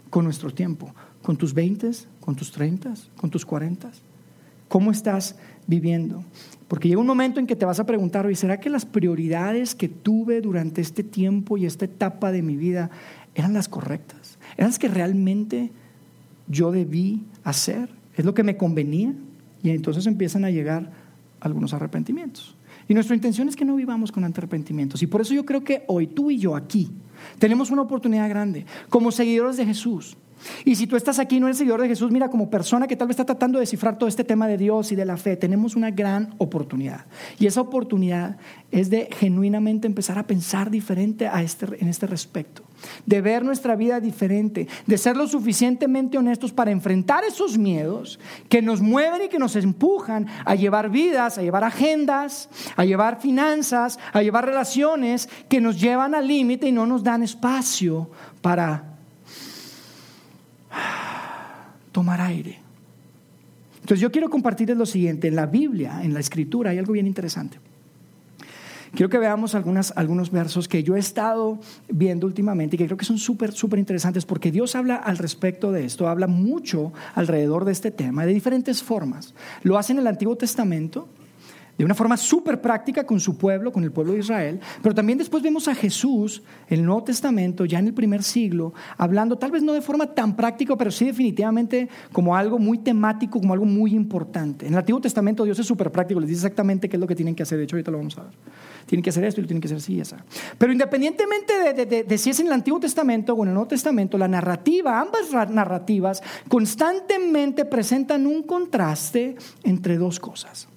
[0.10, 0.96] con nuestro tiempo.
[1.22, 3.92] Con tus 20, con tus 30, con tus 40.
[4.68, 5.36] ¿Cómo estás
[5.68, 6.24] viviendo?
[6.68, 9.76] Porque llega un momento en que te vas a preguntar, oye, ¿será que las prioridades
[9.76, 12.90] que tuve durante este tiempo y esta etapa de mi vida
[13.36, 14.40] eran las correctas?
[14.58, 15.72] ¿Eran las que realmente
[16.48, 17.90] yo debí hacer?
[18.16, 19.14] ¿Es lo que me convenía?
[19.64, 20.92] Y entonces empiezan a llegar
[21.40, 22.56] algunos arrepentimientos.
[22.88, 25.02] Y nuestra intención es que no vivamos con arrepentimientos.
[25.02, 26.92] Y por eso yo creo que hoy tú y yo aquí
[27.40, 30.18] tenemos una oportunidad grande como seguidores de Jesús
[30.64, 32.96] y si tú estás aquí y no eres seguidor de Jesús, mira, como persona que
[32.96, 35.36] tal vez está tratando de descifrar todo este tema de Dios y de la fe,
[35.38, 37.06] tenemos una gran oportunidad.
[37.40, 38.38] Y esa oportunidad
[38.72, 42.64] es de genuinamente empezar a pensar diferente a este, en este respecto,
[43.06, 48.62] de ver nuestra vida diferente, de ser lo suficientemente honestos para enfrentar esos miedos que
[48.62, 54.00] nos mueven y que nos empujan a llevar vidas, a llevar agendas, a llevar finanzas,
[54.14, 58.10] a llevar relaciones que nos llevan al límite y no nos dan espacio
[58.42, 58.96] para
[61.92, 62.60] tomar aire.
[63.76, 65.28] Entonces yo quiero compartirles lo siguiente.
[65.28, 67.60] En la Biblia, en la Escritura, hay algo bien interesante.
[68.96, 73.04] Quiero que veamos algunos versos que yo he estado viendo últimamente y que creo que
[73.04, 77.74] son súper, súper interesantes porque Dios habla al respecto de esto, habla mucho alrededor de
[77.74, 79.34] este tema de diferentes formas.
[79.64, 81.10] Lo hace en el Antiguo Testamento,
[81.78, 85.18] de una forma súper práctica con su pueblo, con el pueblo de Israel, pero también
[85.18, 89.62] después vemos a Jesús, el Nuevo Testamento, ya en el primer siglo, hablando tal vez
[89.62, 93.94] no de forma tan práctica, pero sí definitivamente como algo muy temático, como algo muy
[93.94, 94.66] importante.
[94.68, 97.16] En el Antiguo Testamento Dios es súper práctico, les dice exactamente qué es lo que
[97.16, 98.32] tienen que hacer, de hecho ahorita lo vamos a ver.
[98.86, 100.24] Tienen que hacer esto y lo tienen que hacer así y esa.
[100.58, 104.18] Pero independientemente de, de si es en el Antiguo Testamento o en el Nuevo Testamento,
[104.18, 110.68] la narrativa, ambas narrativas, constantemente presentan un contraste entre dos cosas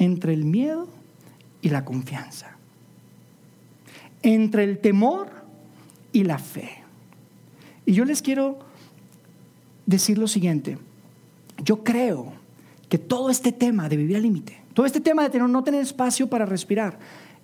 [0.00, 0.88] entre el miedo
[1.60, 2.56] y la confianza,
[4.22, 5.28] entre el temor
[6.10, 6.70] y la fe.
[7.84, 8.58] Y yo les quiero
[9.84, 10.78] decir lo siguiente,
[11.62, 12.32] yo creo
[12.88, 15.82] que todo este tema de vivir al límite, todo este tema de tener, no tener
[15.82, 16.98] espacio para respirar,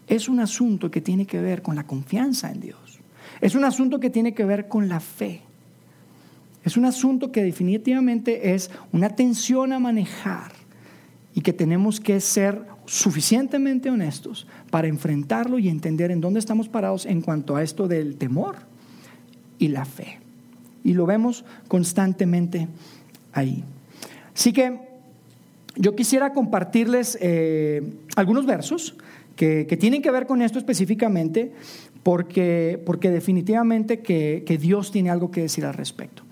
[0.06, 3.00] es un asunto que tiene que ver con la confianza en Dios.
[3.42, 5.42] Es un asunto que tiene que ver con la fe.
[6.64, 10.52] Es un asunto que definitivamente es una tensión a manejar
[11.36, 17.04] y que tenemos que ser suficientemente honestos para enfrentarlo y entender en dónde estamos parados
[17.04, 18.56] en cuanto a esto del temor
[19.58, 20.18] y la fe.
[20.82, 22.68] Y lo vemos constantemente
[23.34, 23.62] ahí.
[24.34, 24.80] Así que
[25.76, 27.82] yo quisiera compartirles eh,
[28.16, 28.96] algunos versos
[29.36, 31.52] que, tienen que ver con esto específicamente,
[32.02, 36.22] porque, porque definitivamente que, que Dios tiene algo que decir al respecto.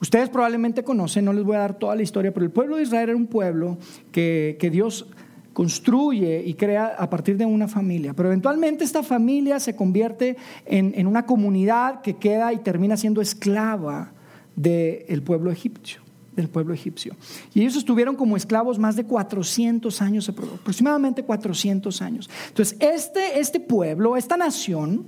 [0.00, 2.84] Ustedes probablemente conocen, no les voy a dar toda la historia, pero el pueblo de
[2.84, 3.76] Israel era un pueblo
[4.10, 5.06] que, Dios
[5.52, 8.14] construye y crea a partir de una familia.
[8.14, 14.12] Pero eventualmente esta familia se convierte en, una comunidad que queda y termina siendo esclava
[14.56, 16.00] del pueblo egipcio
[16.36, 17.16] del pueblo egipcio.
[17.52, 22.30] Y ellos estuvieron como esclavos más de 400 años, aproximadamente 400 años.
[22.48, 25.06] Entonces, este, este pueblo, esta nación,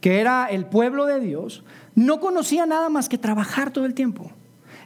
[0.00, 4.30] que era el pueblo de Dios, no conocía nada más que trabajar todo el tiempo.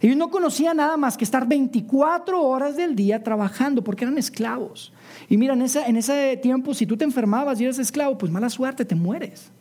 [0.03, 4.93] Ellos no conocían nada más que estar 24 horas del día trabajando porque eran esclavos.
[5.29, 8.33] Y mira, en ese, en ese tiempo, si tú te enfermabas y eres esclavo, pues
[8.33, 9.53] mala suerte, te mueres.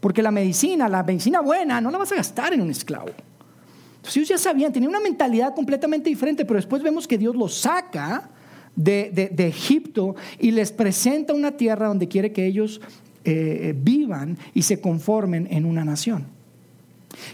[0.00, 3.08] Porque la medicina, la medicina buena, no la vas a gastar en un esclavo.
[3.96, 7.54] Entonces ellos ya sabían, tenían una mentalidad completamente diferente, pero después vemos que Dios los
[7.54, 8.28] saca
[8.76, 12.82] de, Egipto y les presenta una tierra donde quiere que ellos
[13.24, 16.35] eh, vivan y se conformen en una nación.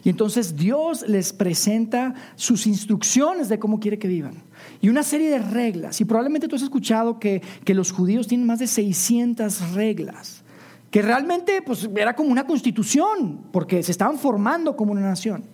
[0.05, 4.43] Y entonces Dios les presenta sus instrucciones de cómo quiere que vivan.
[4.81, 6.01] Y una serie de reglas.
[6.01, 10.43] Y probablemente tú has escuchado que, los judíos tienen más de 600 reglas.
[10.91, 15.45] Que realmente pues, era como una constitución, porque se estaban formando como una nación.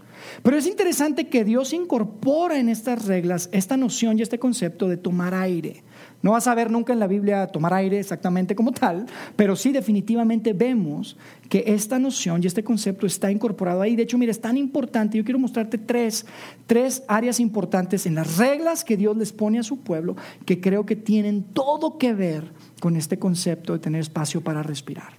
[0.42, 4.96] Pero es interesante que Dios incorpora en estas reglas esta noción y este concepto de
[4.96, 5.84] tomar aire.
[6.20, 9.70] No vas a ver nunca en la Biblia tomar aire exactamente como tal, pero sí
[9.70, 11.16] definitivamente vemos
[11.48, 13.94] que esta noción y este concepto está incorporado ahí.
[13.94, 15.16] De hecho, mira, es tan importante.
[15.16, 16.26] Yo quiero mostrarte tres,
[16.66, 20.84] tres áreas importantes en las reglas que Dios les pone a su pueblo que creo
[20.84, 25.12] que tienen todo que ver con este concepto de tener espacio para respirar.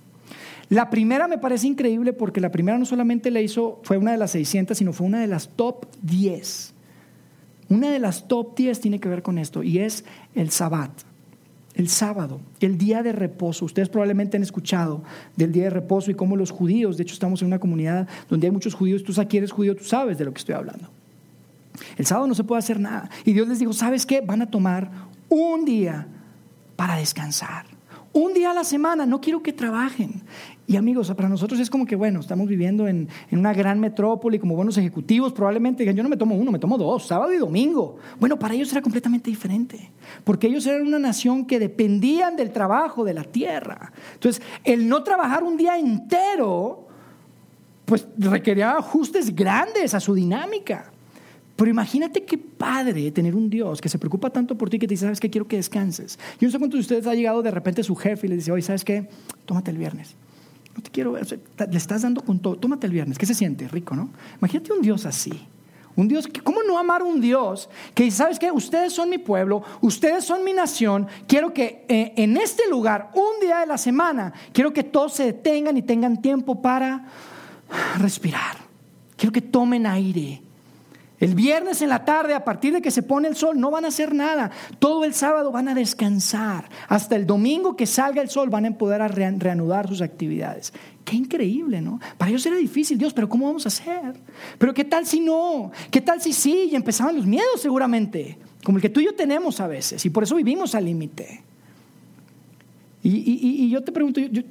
[0.69, 4.17] La primera me parece increíble porque la primera no solamente le hizo, fue una de
[4.17, 6.75] las 600, sino fue una de las top 10.
[7.69, 10.03] Una de las top 10 tiene que ver con esto y es
[10.33, 10.91] el sabbat,
[11.75, 13.65] el sábado, el día de reposo.
[13.65, 15.03] Ustedes probablemente han escuchado
[15.35, 18.47] del día de reposo y cómo los judíos, de hecho estamos en una comunidad donde
[18.47, 20.89] hay muchos judíos, tú aquí eres judío, tú sabes de lo que estoy hablando.
[21.95, 23.09] El sábado no se puede hacer nada.
[23.23, 24.21] Y Dios les dijo, ¿sabes qué?
[24.21, 24.89] Van a tomar
[25.29, 26.07] un día
[26.75, 27.65] para descansar.
[28.11, 30.23] Un día a la semana, no quiero que trabajen.
[30.69, 34.55] Y amigos, para nosotros es como que, bueno, estamos viviendo en, una gran metrópoli como
[34.55, 37.97] buenos ejecutivos, probablemente digan, yo no me tomo uno, me tomo dos, sábado y domingo.
[38.19, 39.89] Bueno, para ellos era completamente diferente,
[40.23, 43.91] porque ellos eran una nación que dependían del trabajo de la tierra.
[44.13, 46.85] Entonces, el no trabajar un día entero,
[47.85, 50.91] pues requería ajustes grandes a su dinámica.
[51.55, 54.93] Pero imagínate qué padre tener un Dios que se preocupa tanto por ti que te
[54.93, 55.31] dice, ¿sabes qué?
[55.31, 56.19] Quiero que descanses.
[56.39, 58.51] Yo no sé cuántos de ustedes ha llegado de repente su jefe y le dice,
[58.51, 59.09] oye, ¿sabes qué?
[59.47, 60.15] Tómate el viernes.
[60.79, 63.17] No te quiero, le estás dando con todo, tómate el viernes.
[63.17, 63.67] ¿Qué se siente?
[63.67, 64.11] Rico, ¿no?
[64.37, 65.45] Imagínate un Dios así.
[65.97, 68.49] Un Dios, ¿cómo no amar un Dios que dice, ¿sabes qué?
[68.49, 71.05] Ustedes son mi pueblo, ustedes son mi nación.
[71.27, 75.25] Quiero que eh, en este lugar, un día de la semana, quiero que todos se
[75.25, 77.05] detengan y tengan tiempo para
[77.97, 78.55] respirar.
[79.17, 80.41] Quiero que tomen aire
[81.19, 83.85] el viernes en la tarde, a partir de que se pone el sol, no van
[83.85, 84.51] a hacer nada.
[84.79, 86.69] Todo el sábado van a descansar.
[86.87, 90.73] Hasta el domingo que salga el sol van a poder reanudar sus actividades.
[91.03, 91.99] Qué increíble, ¿no?
[92.17, 94.13] Para ellos era difícil, Dios, pero ¿cómo vamos a hacer?
[94.57, 95.71] Pero ¿qué tal si no?
[95.91, 96.69] ¿Qué tal si sí?
[96.71, 100.09] Y empezaban los miedos seguramente, como el que tú y yo tenemos a veces, y
[100.09, 101.43] por eso vivimos al límite.
[103.01, 104.41] Y, yo te pregunto, yo,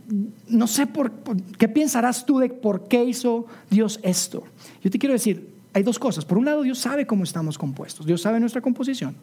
[0.48, 1.12] no sé por,
[1.58, 4.42] qué pensarás tú de por qué hizo Dios esto.
[4.82, 6.24] Yo te quiero decir, hay dos cosas.
[6.24, 9.14] Por un lado, Dios sabe cómo estamos compuestos, Dios sabe nuestra composición,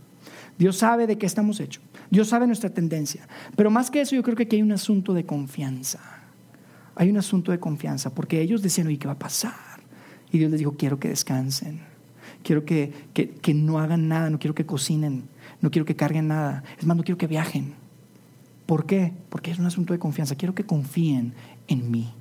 [0.58, 3.28] Dios sabe de qué estamos hechos, Dios sabe nuestra tendencia.
[3.58, 6.00] Pero más que eso, yo creo que aquí hay un asunto de confianza.
[6.96, 9.54] Hay un asunto de confianza, porque ellos decían, oye, ¿qué va a pasar?
[10.32, 11.82] Y Dios les dijo, quiero que descansen,
[12.42, 15.28] quiero que, que no hagan nada, no quiero que cocinen,
[15.60, 17.74] no quiero que carguen nada, es más, no quiero que viajen.
[18.66, 19.12] ¿Por qué?
[19.30, 21.34] Porque es un asunto de confianza, quiero que confíen
[21.68, 22.14] en mí.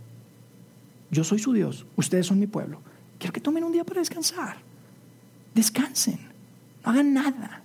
[1.13, 2.81] Yo soy su Dios, ustedes son mi pueblo.
[3.25, 4.59] Quiero que tomen un día para descansar.
[5.55, 6.19] Descansen.
[6.85, 7.63] No hagan nada.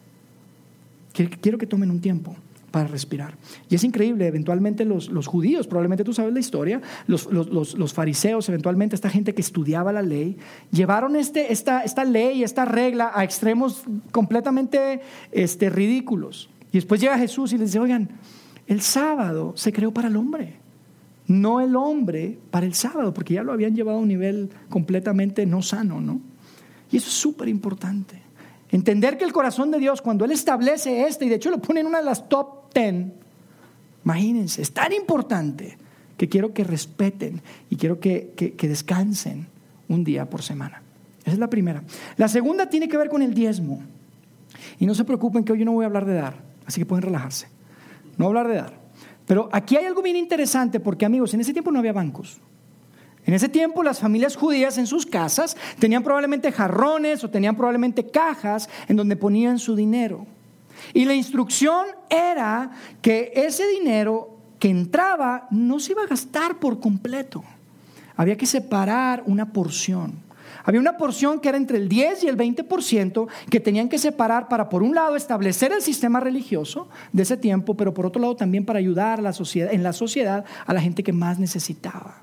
[1.11, 2.33] Quiero que tomen un tiempo
[2.71, 3.35] para respirar.
[3.67, 9.09] Y es increíble, eventualmente los, judíos, probablemente tú sabes la historia, los, fariseos, eventualmente esta
[9.09, 10.37] gente que estudiaba la ley,
[10.71, 15.01] llevaron este, esta, esta ley, esta regla a extremos completamente
[15.33, 16.49] este, ridículos.
[16.71, 18.07] Y después llega Jesús y les dice, oigan,
[18.65, 20.58] el sábado se creó para el hombre
[21.29, 25.45] no el hombre para el sábado, porque ya lo habían llevado a un nivel completamente
[25.45, 26.19] no sano, ¿no?
[26.91, 28.19] Y eso es súper importante.
[28.71, 31.81] Entender que el corazón de Dios, cuando Él establece este, y de hecho lo pone
[31.81, 33.13] en una de las top ten,
[34.03, 35.77] imagínense, es tan importante
[36.17, 39.47] que quiero que respeten y quiero que, que descansen
[39.87, 40.81] un día por semana.
[41.21, 41.83] Esa es la primera.
[42.17, 43.83] La segunda tiene que ver con el diezmo.
[44.79, 46.87] Y no se preocupen que hoy yo no voy a hablar de dar, así que
[46.87, 47.47] pueden relajarse.
[48.17, 48.78] No hablar de dar.
[49.29, 52.41] Pero aquí hay algo bien interesante porque amigos, en ese tiempo no había bancos.
[53.27, 58.09] En ese tiempo las familias judías en sus casas tenían probablemente jarrones o tenían probablemente
[58.09, 60.25] cajas en donde ponían su dinero.
[60.95, 62.71] Y la instrucción era
[63.03, 67.43] que ese dinero que entraba no se iba a gastar por completo.
[68.15, 70.13] Había que separar una porción.
[70.69, 74.47] Había una porción que era entre el 10 y el 20% que tenían que separar
[74.47, 78.35] para, por un lado, establecer el sistema religioso de ese tiempo, pero por otro lado
[78.35, 82.21] también para ayudar la sociedad, en la sociedad a la gente que más necesitaba.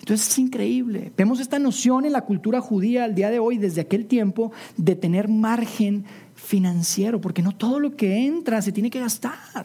[0.00, 1.12] Entonces es increíble.
[1.16, 4.94] Vemos esta noción en la cultura judía al día de hoy, desde aquel tiempo, de
[4.94, 9.64] tener margen financiero, porque no todo lo que entra se tiene que gastar.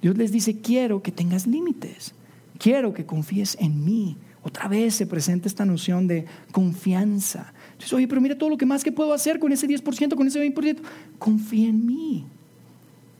[0.00, 2.14] Dios les dice, quiero que tengas límites,
[2.60, 4.16] quiero que confíes en mí.
[4.42, 7.52] Otra vez se presenta esta noción de confianza.
[7.72, 10.26] Entonces, oye, pero mira todo lo que más que puedo hacer con ese 10%, con
[10.26, 10.80] ese 20%.
[11.18, 12.26] Confía en mí.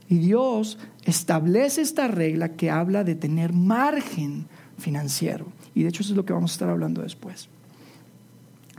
[0.09, 4.47] Y Dios establece esta regla que habla de tener margen
[4.79, 5.47] financiero.
[5.75, 7.49] Y de hecho eso es lo que vamos a estar hablando después.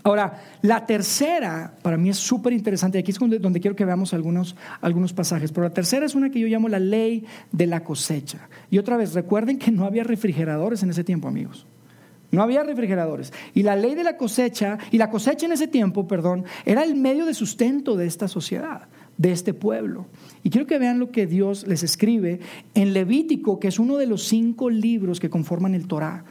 [0.03, 4.55] Ahora, la tercera, para mí es súper interesante, aquí es donde, quiero que veamos algunos,
[4.81, 8.49] algunos pasajes, pero la tercera es una que yo llamo la ley de la cosecha.
[8.71, 11.67] Y otra vez, recuerden que no había refrigeradores en ese tiempo, amigos.
[12.31, 13.33] No había refrigeradores.
[13.53, 16.95] Y la ley de la cosecha, y la cosecha en ese tiempo, perdón, era el
[16.95, 20.07] medio de sustento de esta sociedad, de este pueblo.
[20.43, 22.39] Y quiero que vean lo que Dios les escribe
[22.73, 26.23] en Levítico, que es uno de los cinco libros que conforman el Torá,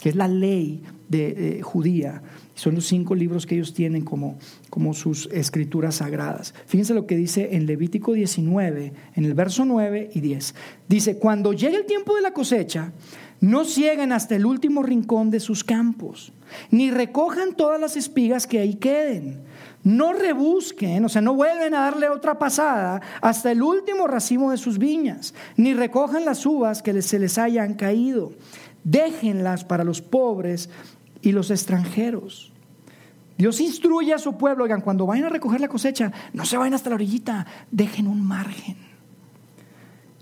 [0.00, 2.22] que es la ley de, judía.
[2.54, 4.38] Son los cinco libros que ellos tienen como,
[4.70, 6.54] como sus escrituras sagradas.
[6.66, 10.54] Fíjense lo que dice en Levítico 19, en el verso 9 y 10.
[10.88, 12.92] Dice, cuando llegue el tiempo de la cosecha,
[13.40, 16.32] no cieguen hasta el último rincón de sus campos,
[16.70, 19.44] ni recojan todas las espigas que ahí queden.
[19.84, 24.56] No rebusquen, o sea, no vuelven a darle otra pasada hasta el último racimo de
[24.56, 28.32] sus viñas, ni recojan las uvas que se les hayan caído.
[28.82, 30.70] Déjenlas para los pobres
[31.22, 32.52] y los extranjeros.
[33.38, 36.74] Dios instruye a su pueblo, oigan, cuando vayan a recoger la cosecha, no se vayan
[36.74, 38.76] hasta la orillita, dejen un margen.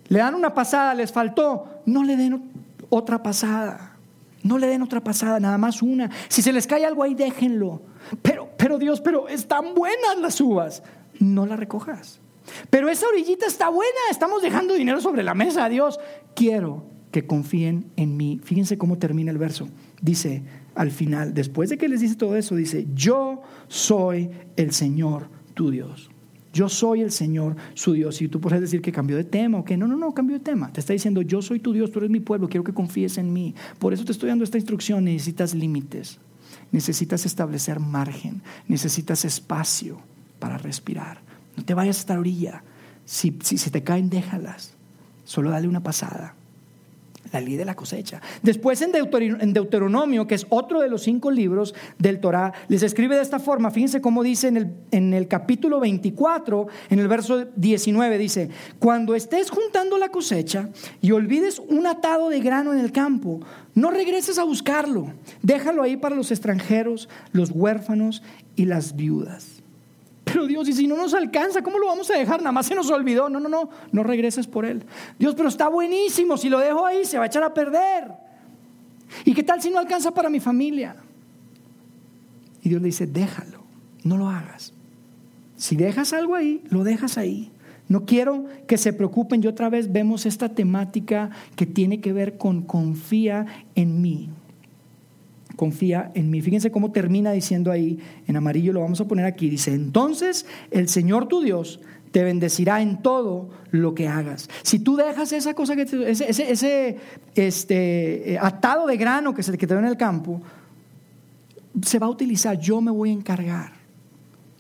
[0.09, 2.63] Le dan una pasada, les faltó, no le den
[2.96, 3.96] otra pasada.
[4.42, 6.11] No le den otra pasada, nada más una.
[6.28, 7.83] Si se les cae algo ahí, déjenlo.
[8.22, 10.83] Pero, pero Dios, pero están buenas las uvas.
[11.18, 12.20] No las recojas.
[12.68, 15.98] Pero esa orillita está buena, estamos dejando dinero sobre la mesa, Dios.
[16.35, 18.40] Quiero que confíen en mí.
[18.44, 19.68] Fíjense cómo termina el verso.
[20.02, 20.42] Dice
[20.74, 25.70] al final, después de que les dice todo eso, dice, yo soy el Señor tu
[25.70, 26.11] Dios.
[26.54, 28.22] Yo soy el Señor su Dios.
[28.22, 30.44] Y tú puedes decir que cambió de tema o que no, no, no, cambió de
[30.44, 30.72] tema.
[30.72, 33.32] Te está diciendo, yo soy tu Dios, tú eres mi pueblo, quiero que confíes en
[33.32, 33.54] mí.
[33.78, 35.04] Por eso te estoy dando esta instrucción.
[35.04, 36.20] Necesitas límites,
[36.72, 40.00] necesitas establecer margen, necesitas espacio
[40.38, 41.20] para respirar.
[41.56, 42.62] No te vayas a esta orilla.
[43.04, 44.74] Si, si te caen, déjalas.
[45.24, 46.36] Solo dale una pasada
[47.34, 48.20] la ley de la cosecha.
[48.42, 48.92] Después en
[49.52, 53.72] Deuteronomio, que es otro de los cinco libros del Torah, les escribe de esta forma.
[53.72, 59.16] Fíjense cómo dice en el, en el capítulo 24, en el verso 19, dice, cuando
[59.16, 60.70] estés juntando la cosecha
[61.00, 63.40] y olvides un atado de grano en el campo,
[63.74, 65.12] no regreses a buscarlo.
[65.42, 68.22] Déjalo ahí para los extranjeros, los huérfanos
[68.54, 69.53] y las viudas.
[70.34, 72.40] Pero Dios, y si no nos alcanza, ¿cómo lo vamos a dejar?
[72.40, 73.28] Nada más se nos olvidó.
[73.28, 74.82] No, no, no, no regreses por él.
[75.16, 76.36] Dios, pero está buenísimo.
[76.36, 78.10] Si lo dejo ahí, se va a echar a perder.
[79.24, 80.96] ¿Y qué tal si no alcanza para mi familia?
[82.64, 83.62] Y Dios le dice, déjalo,
[84.02, 84.72] no lo hagas.
[85.56, 87.52] Si dejas algo ahí, lo dejas ahí.
[87.86, 89.40] No quiero que se preocupen.
[89.40, 94.30] Y otra vez vemos esta temática que tiene que ver con confía en mí
[95.56, 96.40] confía en mí.
[96.40, 100.88] Fíjense cómo termina diciendo ahí, en amarillo lo vamos a poner aquí, dice, entonces el
[100.88, 101.80] Señor tu Dios
[102.14, 104.48] te bendecirá en todo lo que hagas.
[104.62, 106.96] Si tú dejas esa cosa, que ese, ese,
[107.34, 110.40] este, eh, atado de grano que se te en el campo,
[111.82, 113.72] se va a utilizar, yo me voy a encargar.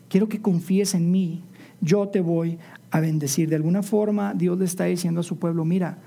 [0.08, 1.44] Quiero que confíes en mí,
[1.80, 2.58] yo te voy
[2.90, 3.48] a bendecir.
[3.48, 5.98] De alguna forma Dios le está diciendo a su pueblo, mira,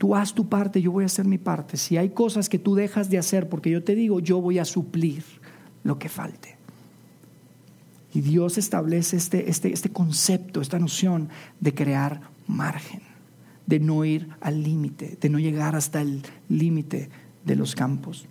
[0.00, 1.76] Tú haz tu parte, yo voy a hacer mi parte.
[1.76, 4.64] Si hay cosas que tú dejas de hacer porque yo te digo, yo voy a
[4.64, 5.22] suplir
[5.84, 6.56] lo que falte.
[8.14, 11.28] Y Dios establece este, este, este concepto, esta noción
[11.60, 13.02] de crear margen,
[13.66, 17.10] de no ir al límite, de no llegar hasta el límite
[17.44, 18.24] de los campos.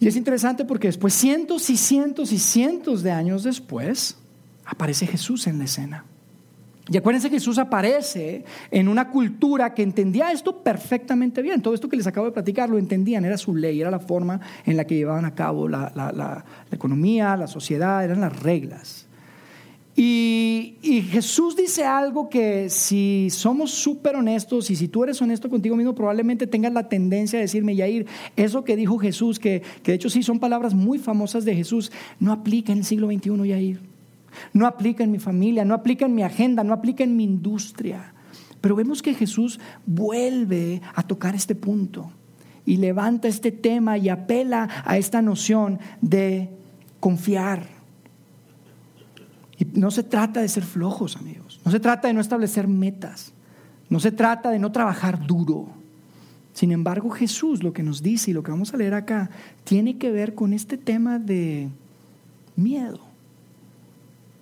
[0.00, 4.16] Y es interesante porque después, cientos y cientos y cientos de años después,
[4.64, 6.06] aparece Jesús en la escena.
[6.88, 11.60] Y acuérdense que Jesús aparece en una cultura que entendía esto perfectamente bien.
[11.60, 14.40] Todo esto que les acabo de platicar lo entendían, era su ley, era la forma
[14.64, 19.06] en la que llevaban a cabo la, economía, la sociedad, eran las reglas.
[19.96, 20.76] Y,
[21.10, 25.94] Jesús dice algo que si somos súper honestos y si tú eres honesto contigo mismo,
[25.94, 30.10] probablemente tengas la tendencia a decirme, Yair, eso que dijo Jesús, que, que de hecho
[30.10, 33.95] sí son palabras muy famosas de Jesús, no aplica en el siglo XXI, Yair
[34.52, 38.12] no aplica en mi familia, no aplica en mi agenda, no aplica en mi industria.
[38.60, 42.10] Pero vemos que Jesús vuelve a tocar este punto
[42.64, 46.50] y levanta este tema y apela a esta noción de
[46.98, 47.68] confiar.
[49.58, 51.60] Y no se trata de ser flojos, amigos.
[51.64, 53.32] No se trata de no establecer metas.
[53.88, 55.68] No se trata de no trabajar duro.
[56.52, 59.30] Sin embargo, Jesús lo que nos dice y lo que vamos a leer acá
[59.62, 61.68] tiene que ver con este tema de
[62.56, 63.05] miedo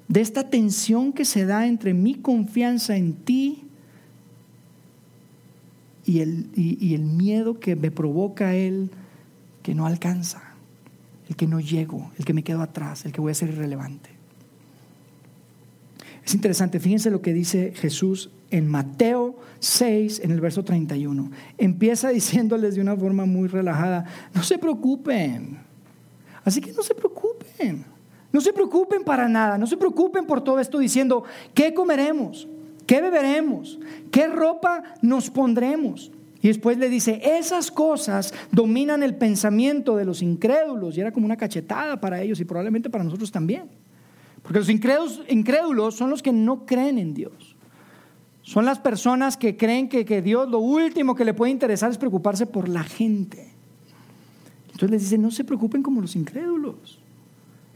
[0.09, 3.65] de esta tensión que se da entre mi confianza en ti
[6.05, 8.91] y el, y, el miedo que me provoca Él
[9.63, 10.43] que no alcanza,
[11.29, 14.11] el que no llego, el que me quedo atrás, el que voy a ser irrelevante.
[16.25, 21.31] Es interesante, fíjense lo que dice Jesús en Mateo 6, en el verso 31.
[21.57, 24.05] Empieza diciéndoles de una forma muy relajada,
[24.35, 25.59] no se preocupen.
[26.45, 27.94] Así que no se preocupen.
[28.35, 31.23] No se preocupen para nada, no se preocupen por todo esto diciendo,
[31.55, 32.49] ¿qué comeremos?
[32.85, 33.79] ¿Qué beberemos?
[34.11, 36.11] ¿Qué ropa nos pondremos?
[36.43, 40.97] Y después le dice, esas cosas dominan el pensamiento de los incrédulos.
[40.97, 43.69] Y era como una cachetada para ellos y probablemente para nosotros también.
[44.43, 47.55] Porque los incrédulos, son los que no creen en Dios.
[48.43, 51.99] Son las personas que creen que, que Dios lo último que le puede interesar es
[51.99, 53.49] preocuparse por la gente.
[54.73, 57.04] Entonces les dice, no se preocupen como los incrédulos.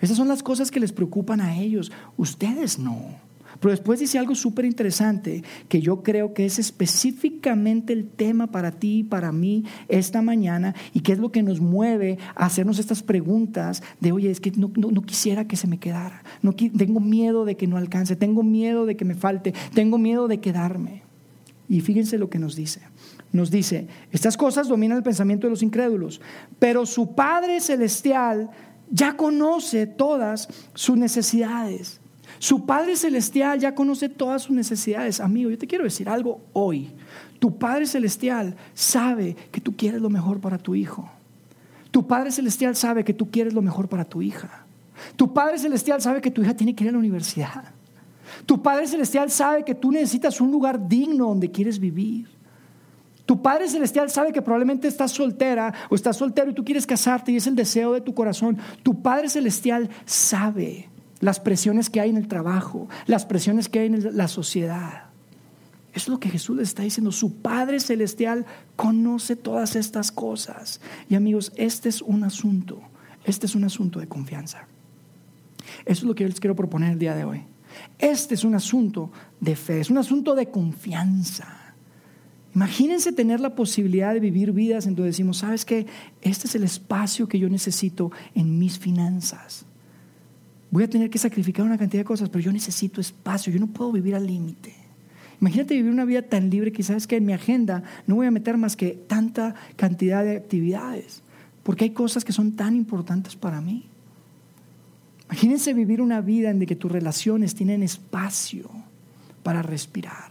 [0.00, 1.90] Esas son las cosas que les preocupan a ellos.
[2.16, 3.28] Ustedes no.
[3.60, 8.72] Pero después dice algo súper interesante que yo creo que es específicamente el tema para
[8.72, 12.78] ti y para mí esta mañana y que es lo que nos mueve a hacernos
[12.78, 14.70] estas preguntas de, oye, es que no,
[15.02, 16.22] quisiera que se me quedara,
[16.76, 20.38] tengo miedo de que no alcance, tengo miedo de que me falte, tengo miedo de
[20.38, 21.02] quedarme.
[21.68, 22.80] Y fíjense lo que nos dice.
[23.30, 26.20] Nos dice, estas cosas dominan el pensamiento de los incrédulos,
[26.58, 28.50] pero su Padre Celestial
[28.90, 32.00] ya conoce todas sus necesidades.
[32.38, 35.20] Su Padre Celestial ya conoce todas sus necesidades.
[35.20, 36.90] Amigo, yo te quiero decir algo hoy.
[37.38, 41.08] Tu Padre Celestial sabe que tú quieres lo mejor para tu hijo.
[41.90, 44.64] Tu Padre Celestial sabe que tú quieres lo mejor para tu hija.
[45.16, 47.64] Tu Padre Celestial sabe que tu hija tiene que ir a la universidad.
[48.46, 52.28] Tu Padre Celestial sabe que tú necesitas un lugar digno donde quieres vivir.
[53.28, 57.30] Tu Padre Celestial sabe que probablemente estás soltera o estás soltero y tú quieres casarte
[57.30, 58.56] y es el deseo de tu corazón.
[58.82, 60.88] Tu Padre Celestial sabe
[61.20, 65.10] las presiones que hay en el trabajo, las presiones que hay en la sociedad.
[65.92, 67.12] Es lo que Jesús le está diciendo.
[67.12, 70.80] Su Padre Celestial conoce todas estas cosas.
[71.10, 72.80] Y amigos, este es un asunto,
[73.26, 74.66] este es un asunto de confianza.
[75.84, 77.44] Eso es lo que yo les quiero proponer el día de hoy.
[77.98, 81.57] Este es un asunto de fe, es un asunto de confianza.
[82.54, 85.86] Imagínense tener la posibilidad de vivir vidas en donde decimos, ¿sabes qué?
[86.22, 89.64] Este es el espacio que yo necesito en mis finanzas.
[90.70, 93.68] Voy a tener que sacrificar una cantidad de cosas, pero yo necesito espacio, yo no
[93.68, 94.74] puedo vivir al límite.
[95.40, 98.30] Imagínate vivir una vida tan libre que sabes que en mi agenda no voy a
[98.30, 101.22] meter más que tanta cantidad de actividades,
[101.62, 103.84] porque hay cosas que son tan importantes para mí.
[105.26, 108.68] Imagínense vivir una vida en la que tus relaciones tienen espacio
[109.42, 110.27] para respirar.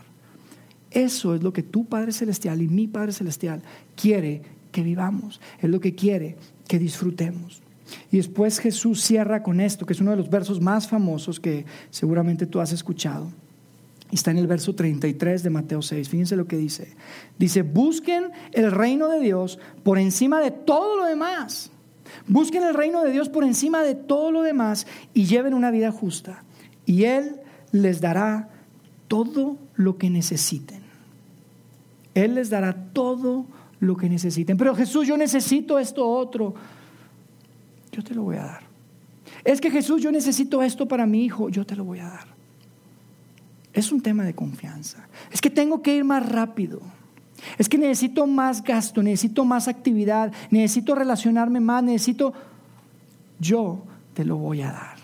[0.92, 3.62] Eso es lo que tu Padre Celestial y mi Padre Celestial
[3.96, 5.42] quiere que vivamos.
[5.62, 7.62] Es lo que quiere que disfrutemos.
[8.12, 11.66] Y después Jesús cierra con esto, que es uno de los versos más famosos que
[11.90, 13.32] seguramente tú has escuchado.
[14.12, 16.08] Está en el verso 33 de Mateo 6.
[16.08, 16.96] Fíjense lo que dice.
[17.38, 21.72] Dice, busquen el reino de Dios por encima de todo lo demás.
[22.28, 25.92] Busquen el reino de Dios por encima de todo lo demás y lleven una vida
[25.92, 26.44] justa.
[26.86, 28.50] Y Él les dará
[29.08, 30.82] todo lo que necesiten.
[32.14, 33.46] Él les dará todo
[33.80, 34.58] lo que necesiten.
[34.58, 36.56] Pero Jesús, yo necesito esto otro.
[37.92, 38.62] Yo te lo voy a dar.
[39.44, 41.50] Es que Jesús, yo necesito esto para mi hijo.
[41.50, 42.28] Yo te lo voy a dar.
[43.74, 45.08] Es un tema de confianza.
[45.32, 46.82] Es que tengo que ir más rápido.
[47.58, 52.34] Es que necesito más gasto, necesito más actividad, necesito relacionarme más, necesito...
[53.40, 53.84] Yo
[54.16, 54.98] te lo voy a dar.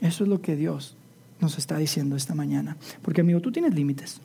[0.00, 0.97] Eso es lo que Dios
[1.40, 2.76] nos está diciendo esta mañana.
[3.02, 4.20] Porque amigo, tú tienes límites.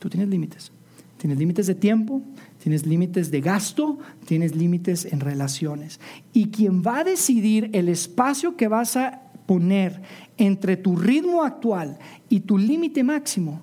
[0.00, 0.72] Tú tienes límites.
[1.18, 2.22] Tienes límites de tiempo,
[2.62, 5.98] tienes límites de gasto, tienes límites en relaciones.
[6.32, 10.00] Y quien va a decidir el espacio que vas a poner
[10.36, 11.98] entre tu ritmo actual
[12.28, 13.62] y tu límite máximo,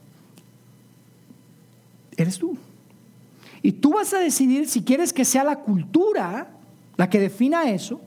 [2.18, 2.58] eres tú.
[3.62, 6.52] Y tú vas a decidir si quieres que sea la cultura
[6.98, 8.02] la que defina eso,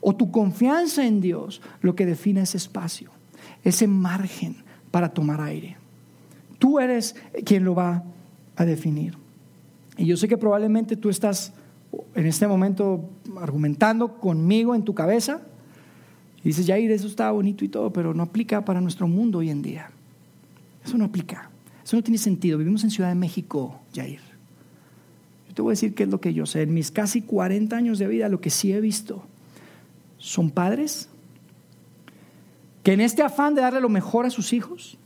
[0.00, 3.10] o tu confianza en Dios lo que defina ese espacio,
[3.64, 4.56] ese margen
[4.90, 5.76] para tomar aire.
[6.58, 8.04] Tú eres quien lo va
[8.56, 9.16] a definir.
[9.96, 11.52] Y yo sé que probablemente tú estás
[12.14, 13.08] en este momento
[13.40, 15.40] argumentando conmigo en tu cabeza
[16.42, 19.50] y dices, Jair, eso está bonito y todo, pero no aplica para nuestro mundo hoy
[19.50, 19.90] en día.
[20.84, 21.50] Eso no aplica.
[21.84, 22.58] Eso no tiene sentido.
[22.58, 24.20] Vivimos en Ciudad de México, Jair.
[25.48, 26.62] Yo te voy a decir qué es lo que yo sé.
[26.62, 29.24] En mis casi 40 años de vida, lo que sí he visto
[30.18, 31.08] son padres
[32.88, 34.96] que en este afán de darle lo mejor a sus hijos,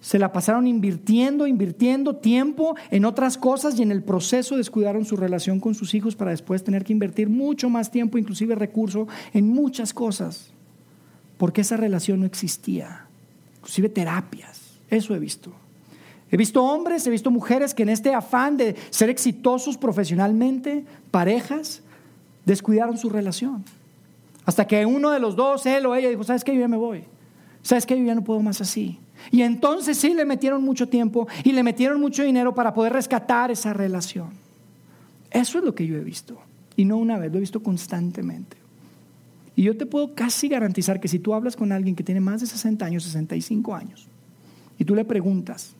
[0.00, 5.16] se la pasaron invirtiendo, invirtiendo tiempo en otras cosas y en el proceso descuidaron su
[5.16, 9.48] relación con sus hijos para después tener que invertir mucho más tiempo, inclusive recurso, en
[9.48, 10.52] muchas cosas,
[11.38, 13.08] porque esa relación no existía,
[13.56, 15.52] inclusive terapias, eso he visto.
[16.30, 21.82] He visto hombres, he visto mujeres que en este afán de ser exitosos profesionalmente, parejas,
[22.44, 23.64] descuidaron su relación.
[24.48, 26.54] Hasta que uno de los dos, él o ella, dijo, ¿sabes qué?
[26.54, 27.04] Yo ya me voy.
[27.60, 27.98] ¿Sabes qué?
[27.98, 28.98] Yo ya no puedo más así.
[29.30, 33.50] Y entonces sí le metieron mucho tiempo y le metieron mucho dinero para poder rescatar
[33.50, 34.30] esa relación.
[35.30, 36.38] Eso es lo que yo he visto.
[36.76, 38.56] Y no una vez, lo he visto constantemente.
[39.54, 42.40] Y yo te puedo casi garantizar que si tú hablas con alguien que tiene más
[42.40, 44.08] de 60 años, 65 años,
[44.78, 45.74] y tú le preguntas,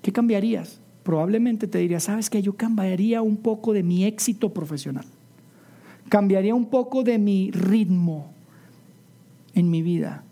[0.00, 0.80] ¿qué cambiarías?
[1.02, 2.40] Probablemente te diría, ¿sabes qué?
[2.40, 5.04] Yo cambiaría un poco de mi éxito profesional.
[6.08, 8.32] Cambiaría un poco de mi ritmo
[9.54, 10.24] en mi vida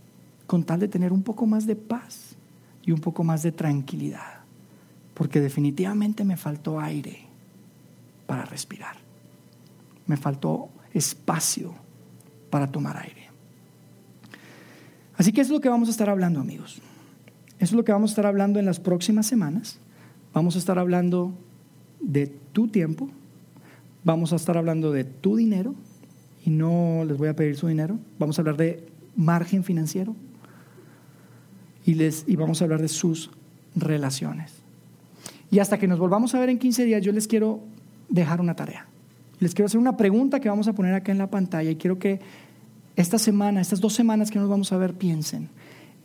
[0.46, 2.36] con tal de tener un poco más de paz
[2.84, 4.40] y un poco más de tranquilidad,
[5.14, 7.20] porque definitivamente me faltó aire
[8.26, 8.96] para respirar,
[10.06, 11.74] me faltó espacio
[12.50, 13.28] para tomar aire.
[15.16, 16.82] Así que es lo que vamos a estar hablando, amigos.
[17.58, 19.78] Eso es lo que vamos a estar hablando en las próximas semanas.
[20.34, 21.32] Vamos a estar hablando
[22.00, 23.08] de tu tiempo,
[24.04, 25.74] vamos a estar hablando de tu dinero,
[26.44, 28.86] y no les voy a pedir su dinero, vamos a hablar de
[29.16, 30.16] margen financiero
[31.84, 33.30] y, les, y vamos a hablar de sus
[33.76, 34.54] relaciones.
[35.50, 37.60] Y hasta que nos volvamos a ver en 15 días, yo les quiero
[38.08, 38.86] dejar una tarea.
[39.38, 41.98] Les quiero hacer una pregunta que vamos a poner acá en la pantalla y quiero
[41.98, 42.20] que
[42.96, 45.48] esta semana, estas dos semanas que nos vamos a ver, piensen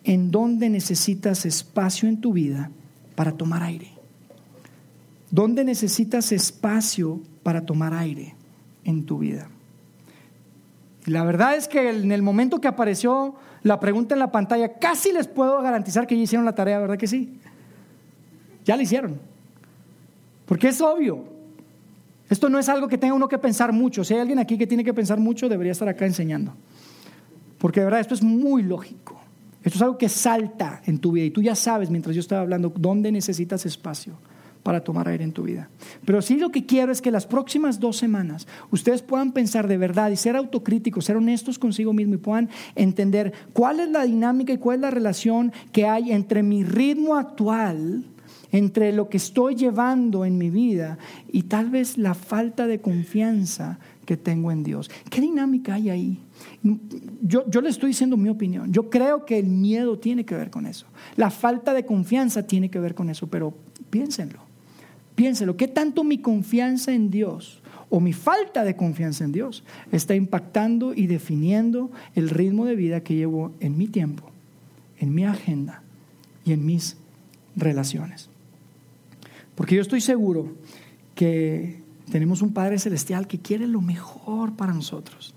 [0.04, 2.72] en dónde necesitas espacio en tu vida
[3.16, 3.92] para tomar aire.
[5.32, 8.36] ¿Dónde necesitas espacio para tomar aire
[8.84, 9.48] en tu vida?
[11.06, 14.74] Y la verdad es que en el momento que apareció la pregunta en la pantalla,
[14.74, 17.40] casi les puedo garantizar que ya hicieron la tarea, ¿verdad que sí?
[18.66, 19.18] Ya la hicieron.
[20.46, 21.24] Porque es obvio.
[22.30, 24.04] Esto no es algo que tenga uno que pensar mucho.
[24.04, 26.54] Si hay alguien aquí que tiene que pensar mucho, debería estar acá enseñando.
[27.60, 29.22] Porque de verdad esto es muy lógico.
[29.64, 32.42] Esto es algo que salta en tu vida y tú ya sabes mientras yo estaba
[32.42, 34.18] hablando dónde necesitas espacio
[34.68, 35.70] para tomar aire en tu vida.
[36.04, 39.78] Pero sí lo que quiero es que las próximas dos semanas ustedes puedan pensar de
[39.78, 44.52] verdad y ser autocríticos, ser honestos consigo mismo y puedan entender cuál es la dinámica
[44.52, 48.04] y cuál es la relación que hay entre mi ritmo actual,
[48.52, 50.98] entre lo que estoy llevando en mi vida
[51.32, 54.92] y tal vez la falta de confianza que tengo en Dios.
[55.10, 56.20] ¿Qué dinámica hay ahí?
[57.22, 58.74] Yo, yo le estoy diciendo mi opinión.
[58.74, 60.88] Yo creo que el miedo tiene que ver con eso.
[61.16, 63.54] La falta de confianza tiene que ver con eso, pero
[63.90, 64.47] piénsenlo.
[65.18, 65.58] Piénsenlo.
[65.58, 70.94] ¿Qué tanto mi confianza en Dios o mi falta de confianza en Dios está impactando
[70.94, 74.30] y definiendo el ritmo de vida que llevo en mi tiempo,
[75.00, 75.82] en mi agenda
[76.46, 76.98] y en mis
[77.56, 78.30] relaciones?
[79.56, 80.54] Porque yo estoy seguro
[81.16, 85.34] que tenemos un Padre Celestial que quiere lo mejor para nosotros.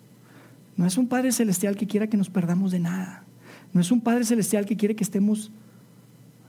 [0.77, 3.25] No es un Padre Celestial que quiera que nos perdamos de nada.
[3.73, 5.51] No es un Padre Celestial que quiere que estemos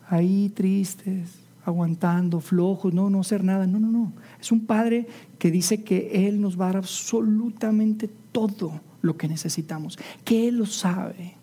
[0.10, 3.68] ahí tristes, aguantando, flojos, no, no hacer nada.
[3.68, 4.14] No, no, no.
[4.40, 5.08] Es un Padre
[5.38, 10.58] que dice que Él nos va a dar absolutamente todo lo que necesitamos, que Él
[10.58, 11.36] lo sabe.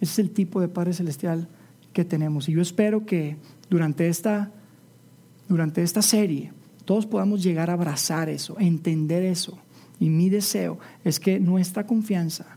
[0.00, 1.48] Ese es el tipo de Padre Celestial
[1.92, 2.48] que tenemos.
[2.48, 3.36] Y yo espero que
[3.68, 4.50] durante esta,
[5.48, 6.52] durante esta serie
[6.84, 9.58] todos podamos llegar a abrazar eso, entender eso.
[9.98, 12.56] Y mi deseo es que nuestra confianza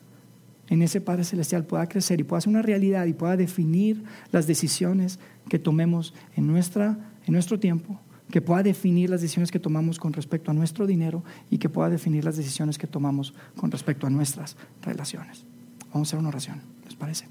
[0.69, 4.47] en ese Padre Celestial pueda crecer y pueda ser una realidad y pueda definir las
[4.47, 7.99] decisiones que tomemos en, nuestra, en nuestro tiempo,
[8.31, 11.89] que pueda definir las decisiones que tomamos con respecto a nuestro dinero y que pueda
[11.89, 15.45] definir las decisiones que tomamos con respecto a nuestras relaciones.
[15.93, 17.27] Vamos a hacer una oración, ¿les parece?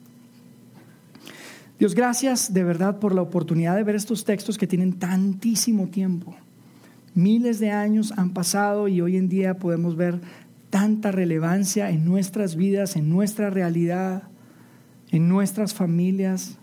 [1.79, 6.37] Dios, gracias de verdad por la oportunidad de ver estos textos que tienen tantísimo tiempo.
[7.15, 10.21] Miles de años han pasado y hoy en día podemos ver
[10.73, 14.23] tanta relevancia en nuestras vidas, en nuestra realidad,
[15.11, 16.57] en nuestras familias.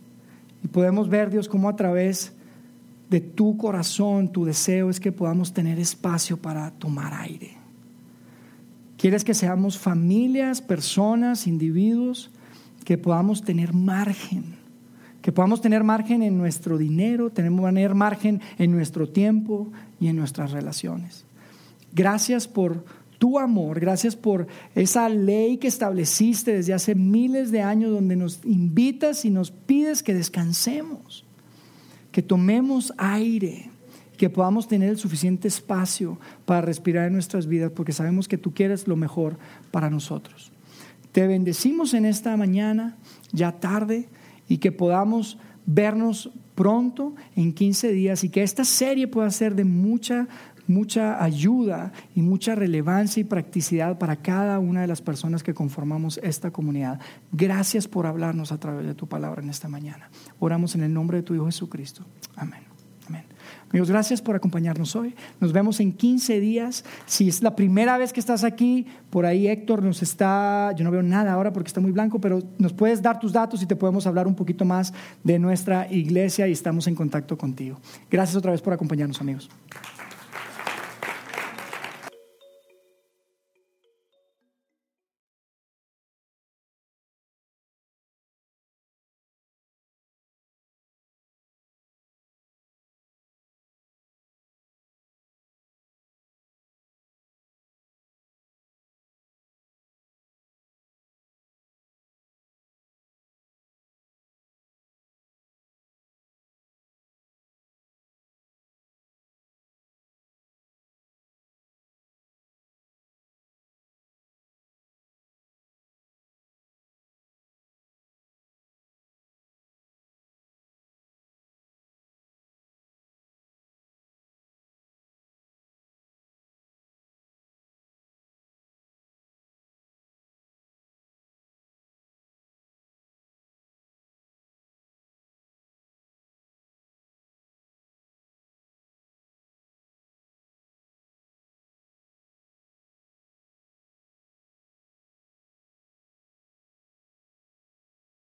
[0.64, 2.34] Y podemos ver, Dios, cómo a través
[3.12, 7.51] de tu corazón, tu deseo es que podamos tener espacio para tomar aire.
[8.97, 12.32] Quieres que seamos familias, personas, individuos,
[12.86, 14.57] que podamos tener margen
[15.22, 17.51] que podamos tener margen en nuestro dinero, tener
[17.93, 21.26] margen en nuestro tiempo y en nuestras relaciones.
[21.93, 22.86] Gracias por
[23.20, 28.39] tu amor, gracias por esa ley que estableciste desde hace miles de años donde nos
[28.45, 31.26] invitas y nos pides que descansemos,
[32.13, 33.70] que tomemos aire,
[34.17, 38.53] que podamos tener el suficiente espacio para respirar en nuestras vidas porque sabemos que tú
[38.53, 39.38] quieres lo mejor
[39.70, 40.51] para nosotros.
[41.11, 42.97] Te bendecimos en esta mañana,
[43.34, 44.07] ya tarde
[44.47, 49.63] y que podamos vernos pronto en 15 días y que esta serie pueda ser de
[49.63, 50.28] mucha
[50.70, 56.20] mucha ayuda y mucha relevancia y practicidad para cada una de las personas que conformamos
[56.24, 56.99] esta comunidad.
[57.32, 60.09] Gracias por hablarnos a través de tu palabra en esta mañana.
[60.39, 62.05] Oramos en el nombre de tu Hijo Jesucristo.
[62.36, 62.70] Amén.
[63.72, 65.13] Amigos, gracias por acompañarnos hoy.
[65.39, 66.84] Nos vemos en 15 días.
[67.05, 70.89] Si es la primera vez que estás aquí, por ahí Héctor nos está, yo no
[70.89, 73.76] veo nada ahora porque está muy blanco, pero nos puedes dar tus datos y te
[73.76, 74.91] podemos hablar un poquito más
[75.24, 77.78] de nuestra iglesia y estamos en contacto contigo.
[78.09, 79.49] Gracias otra vez por acompañarnos, amigos.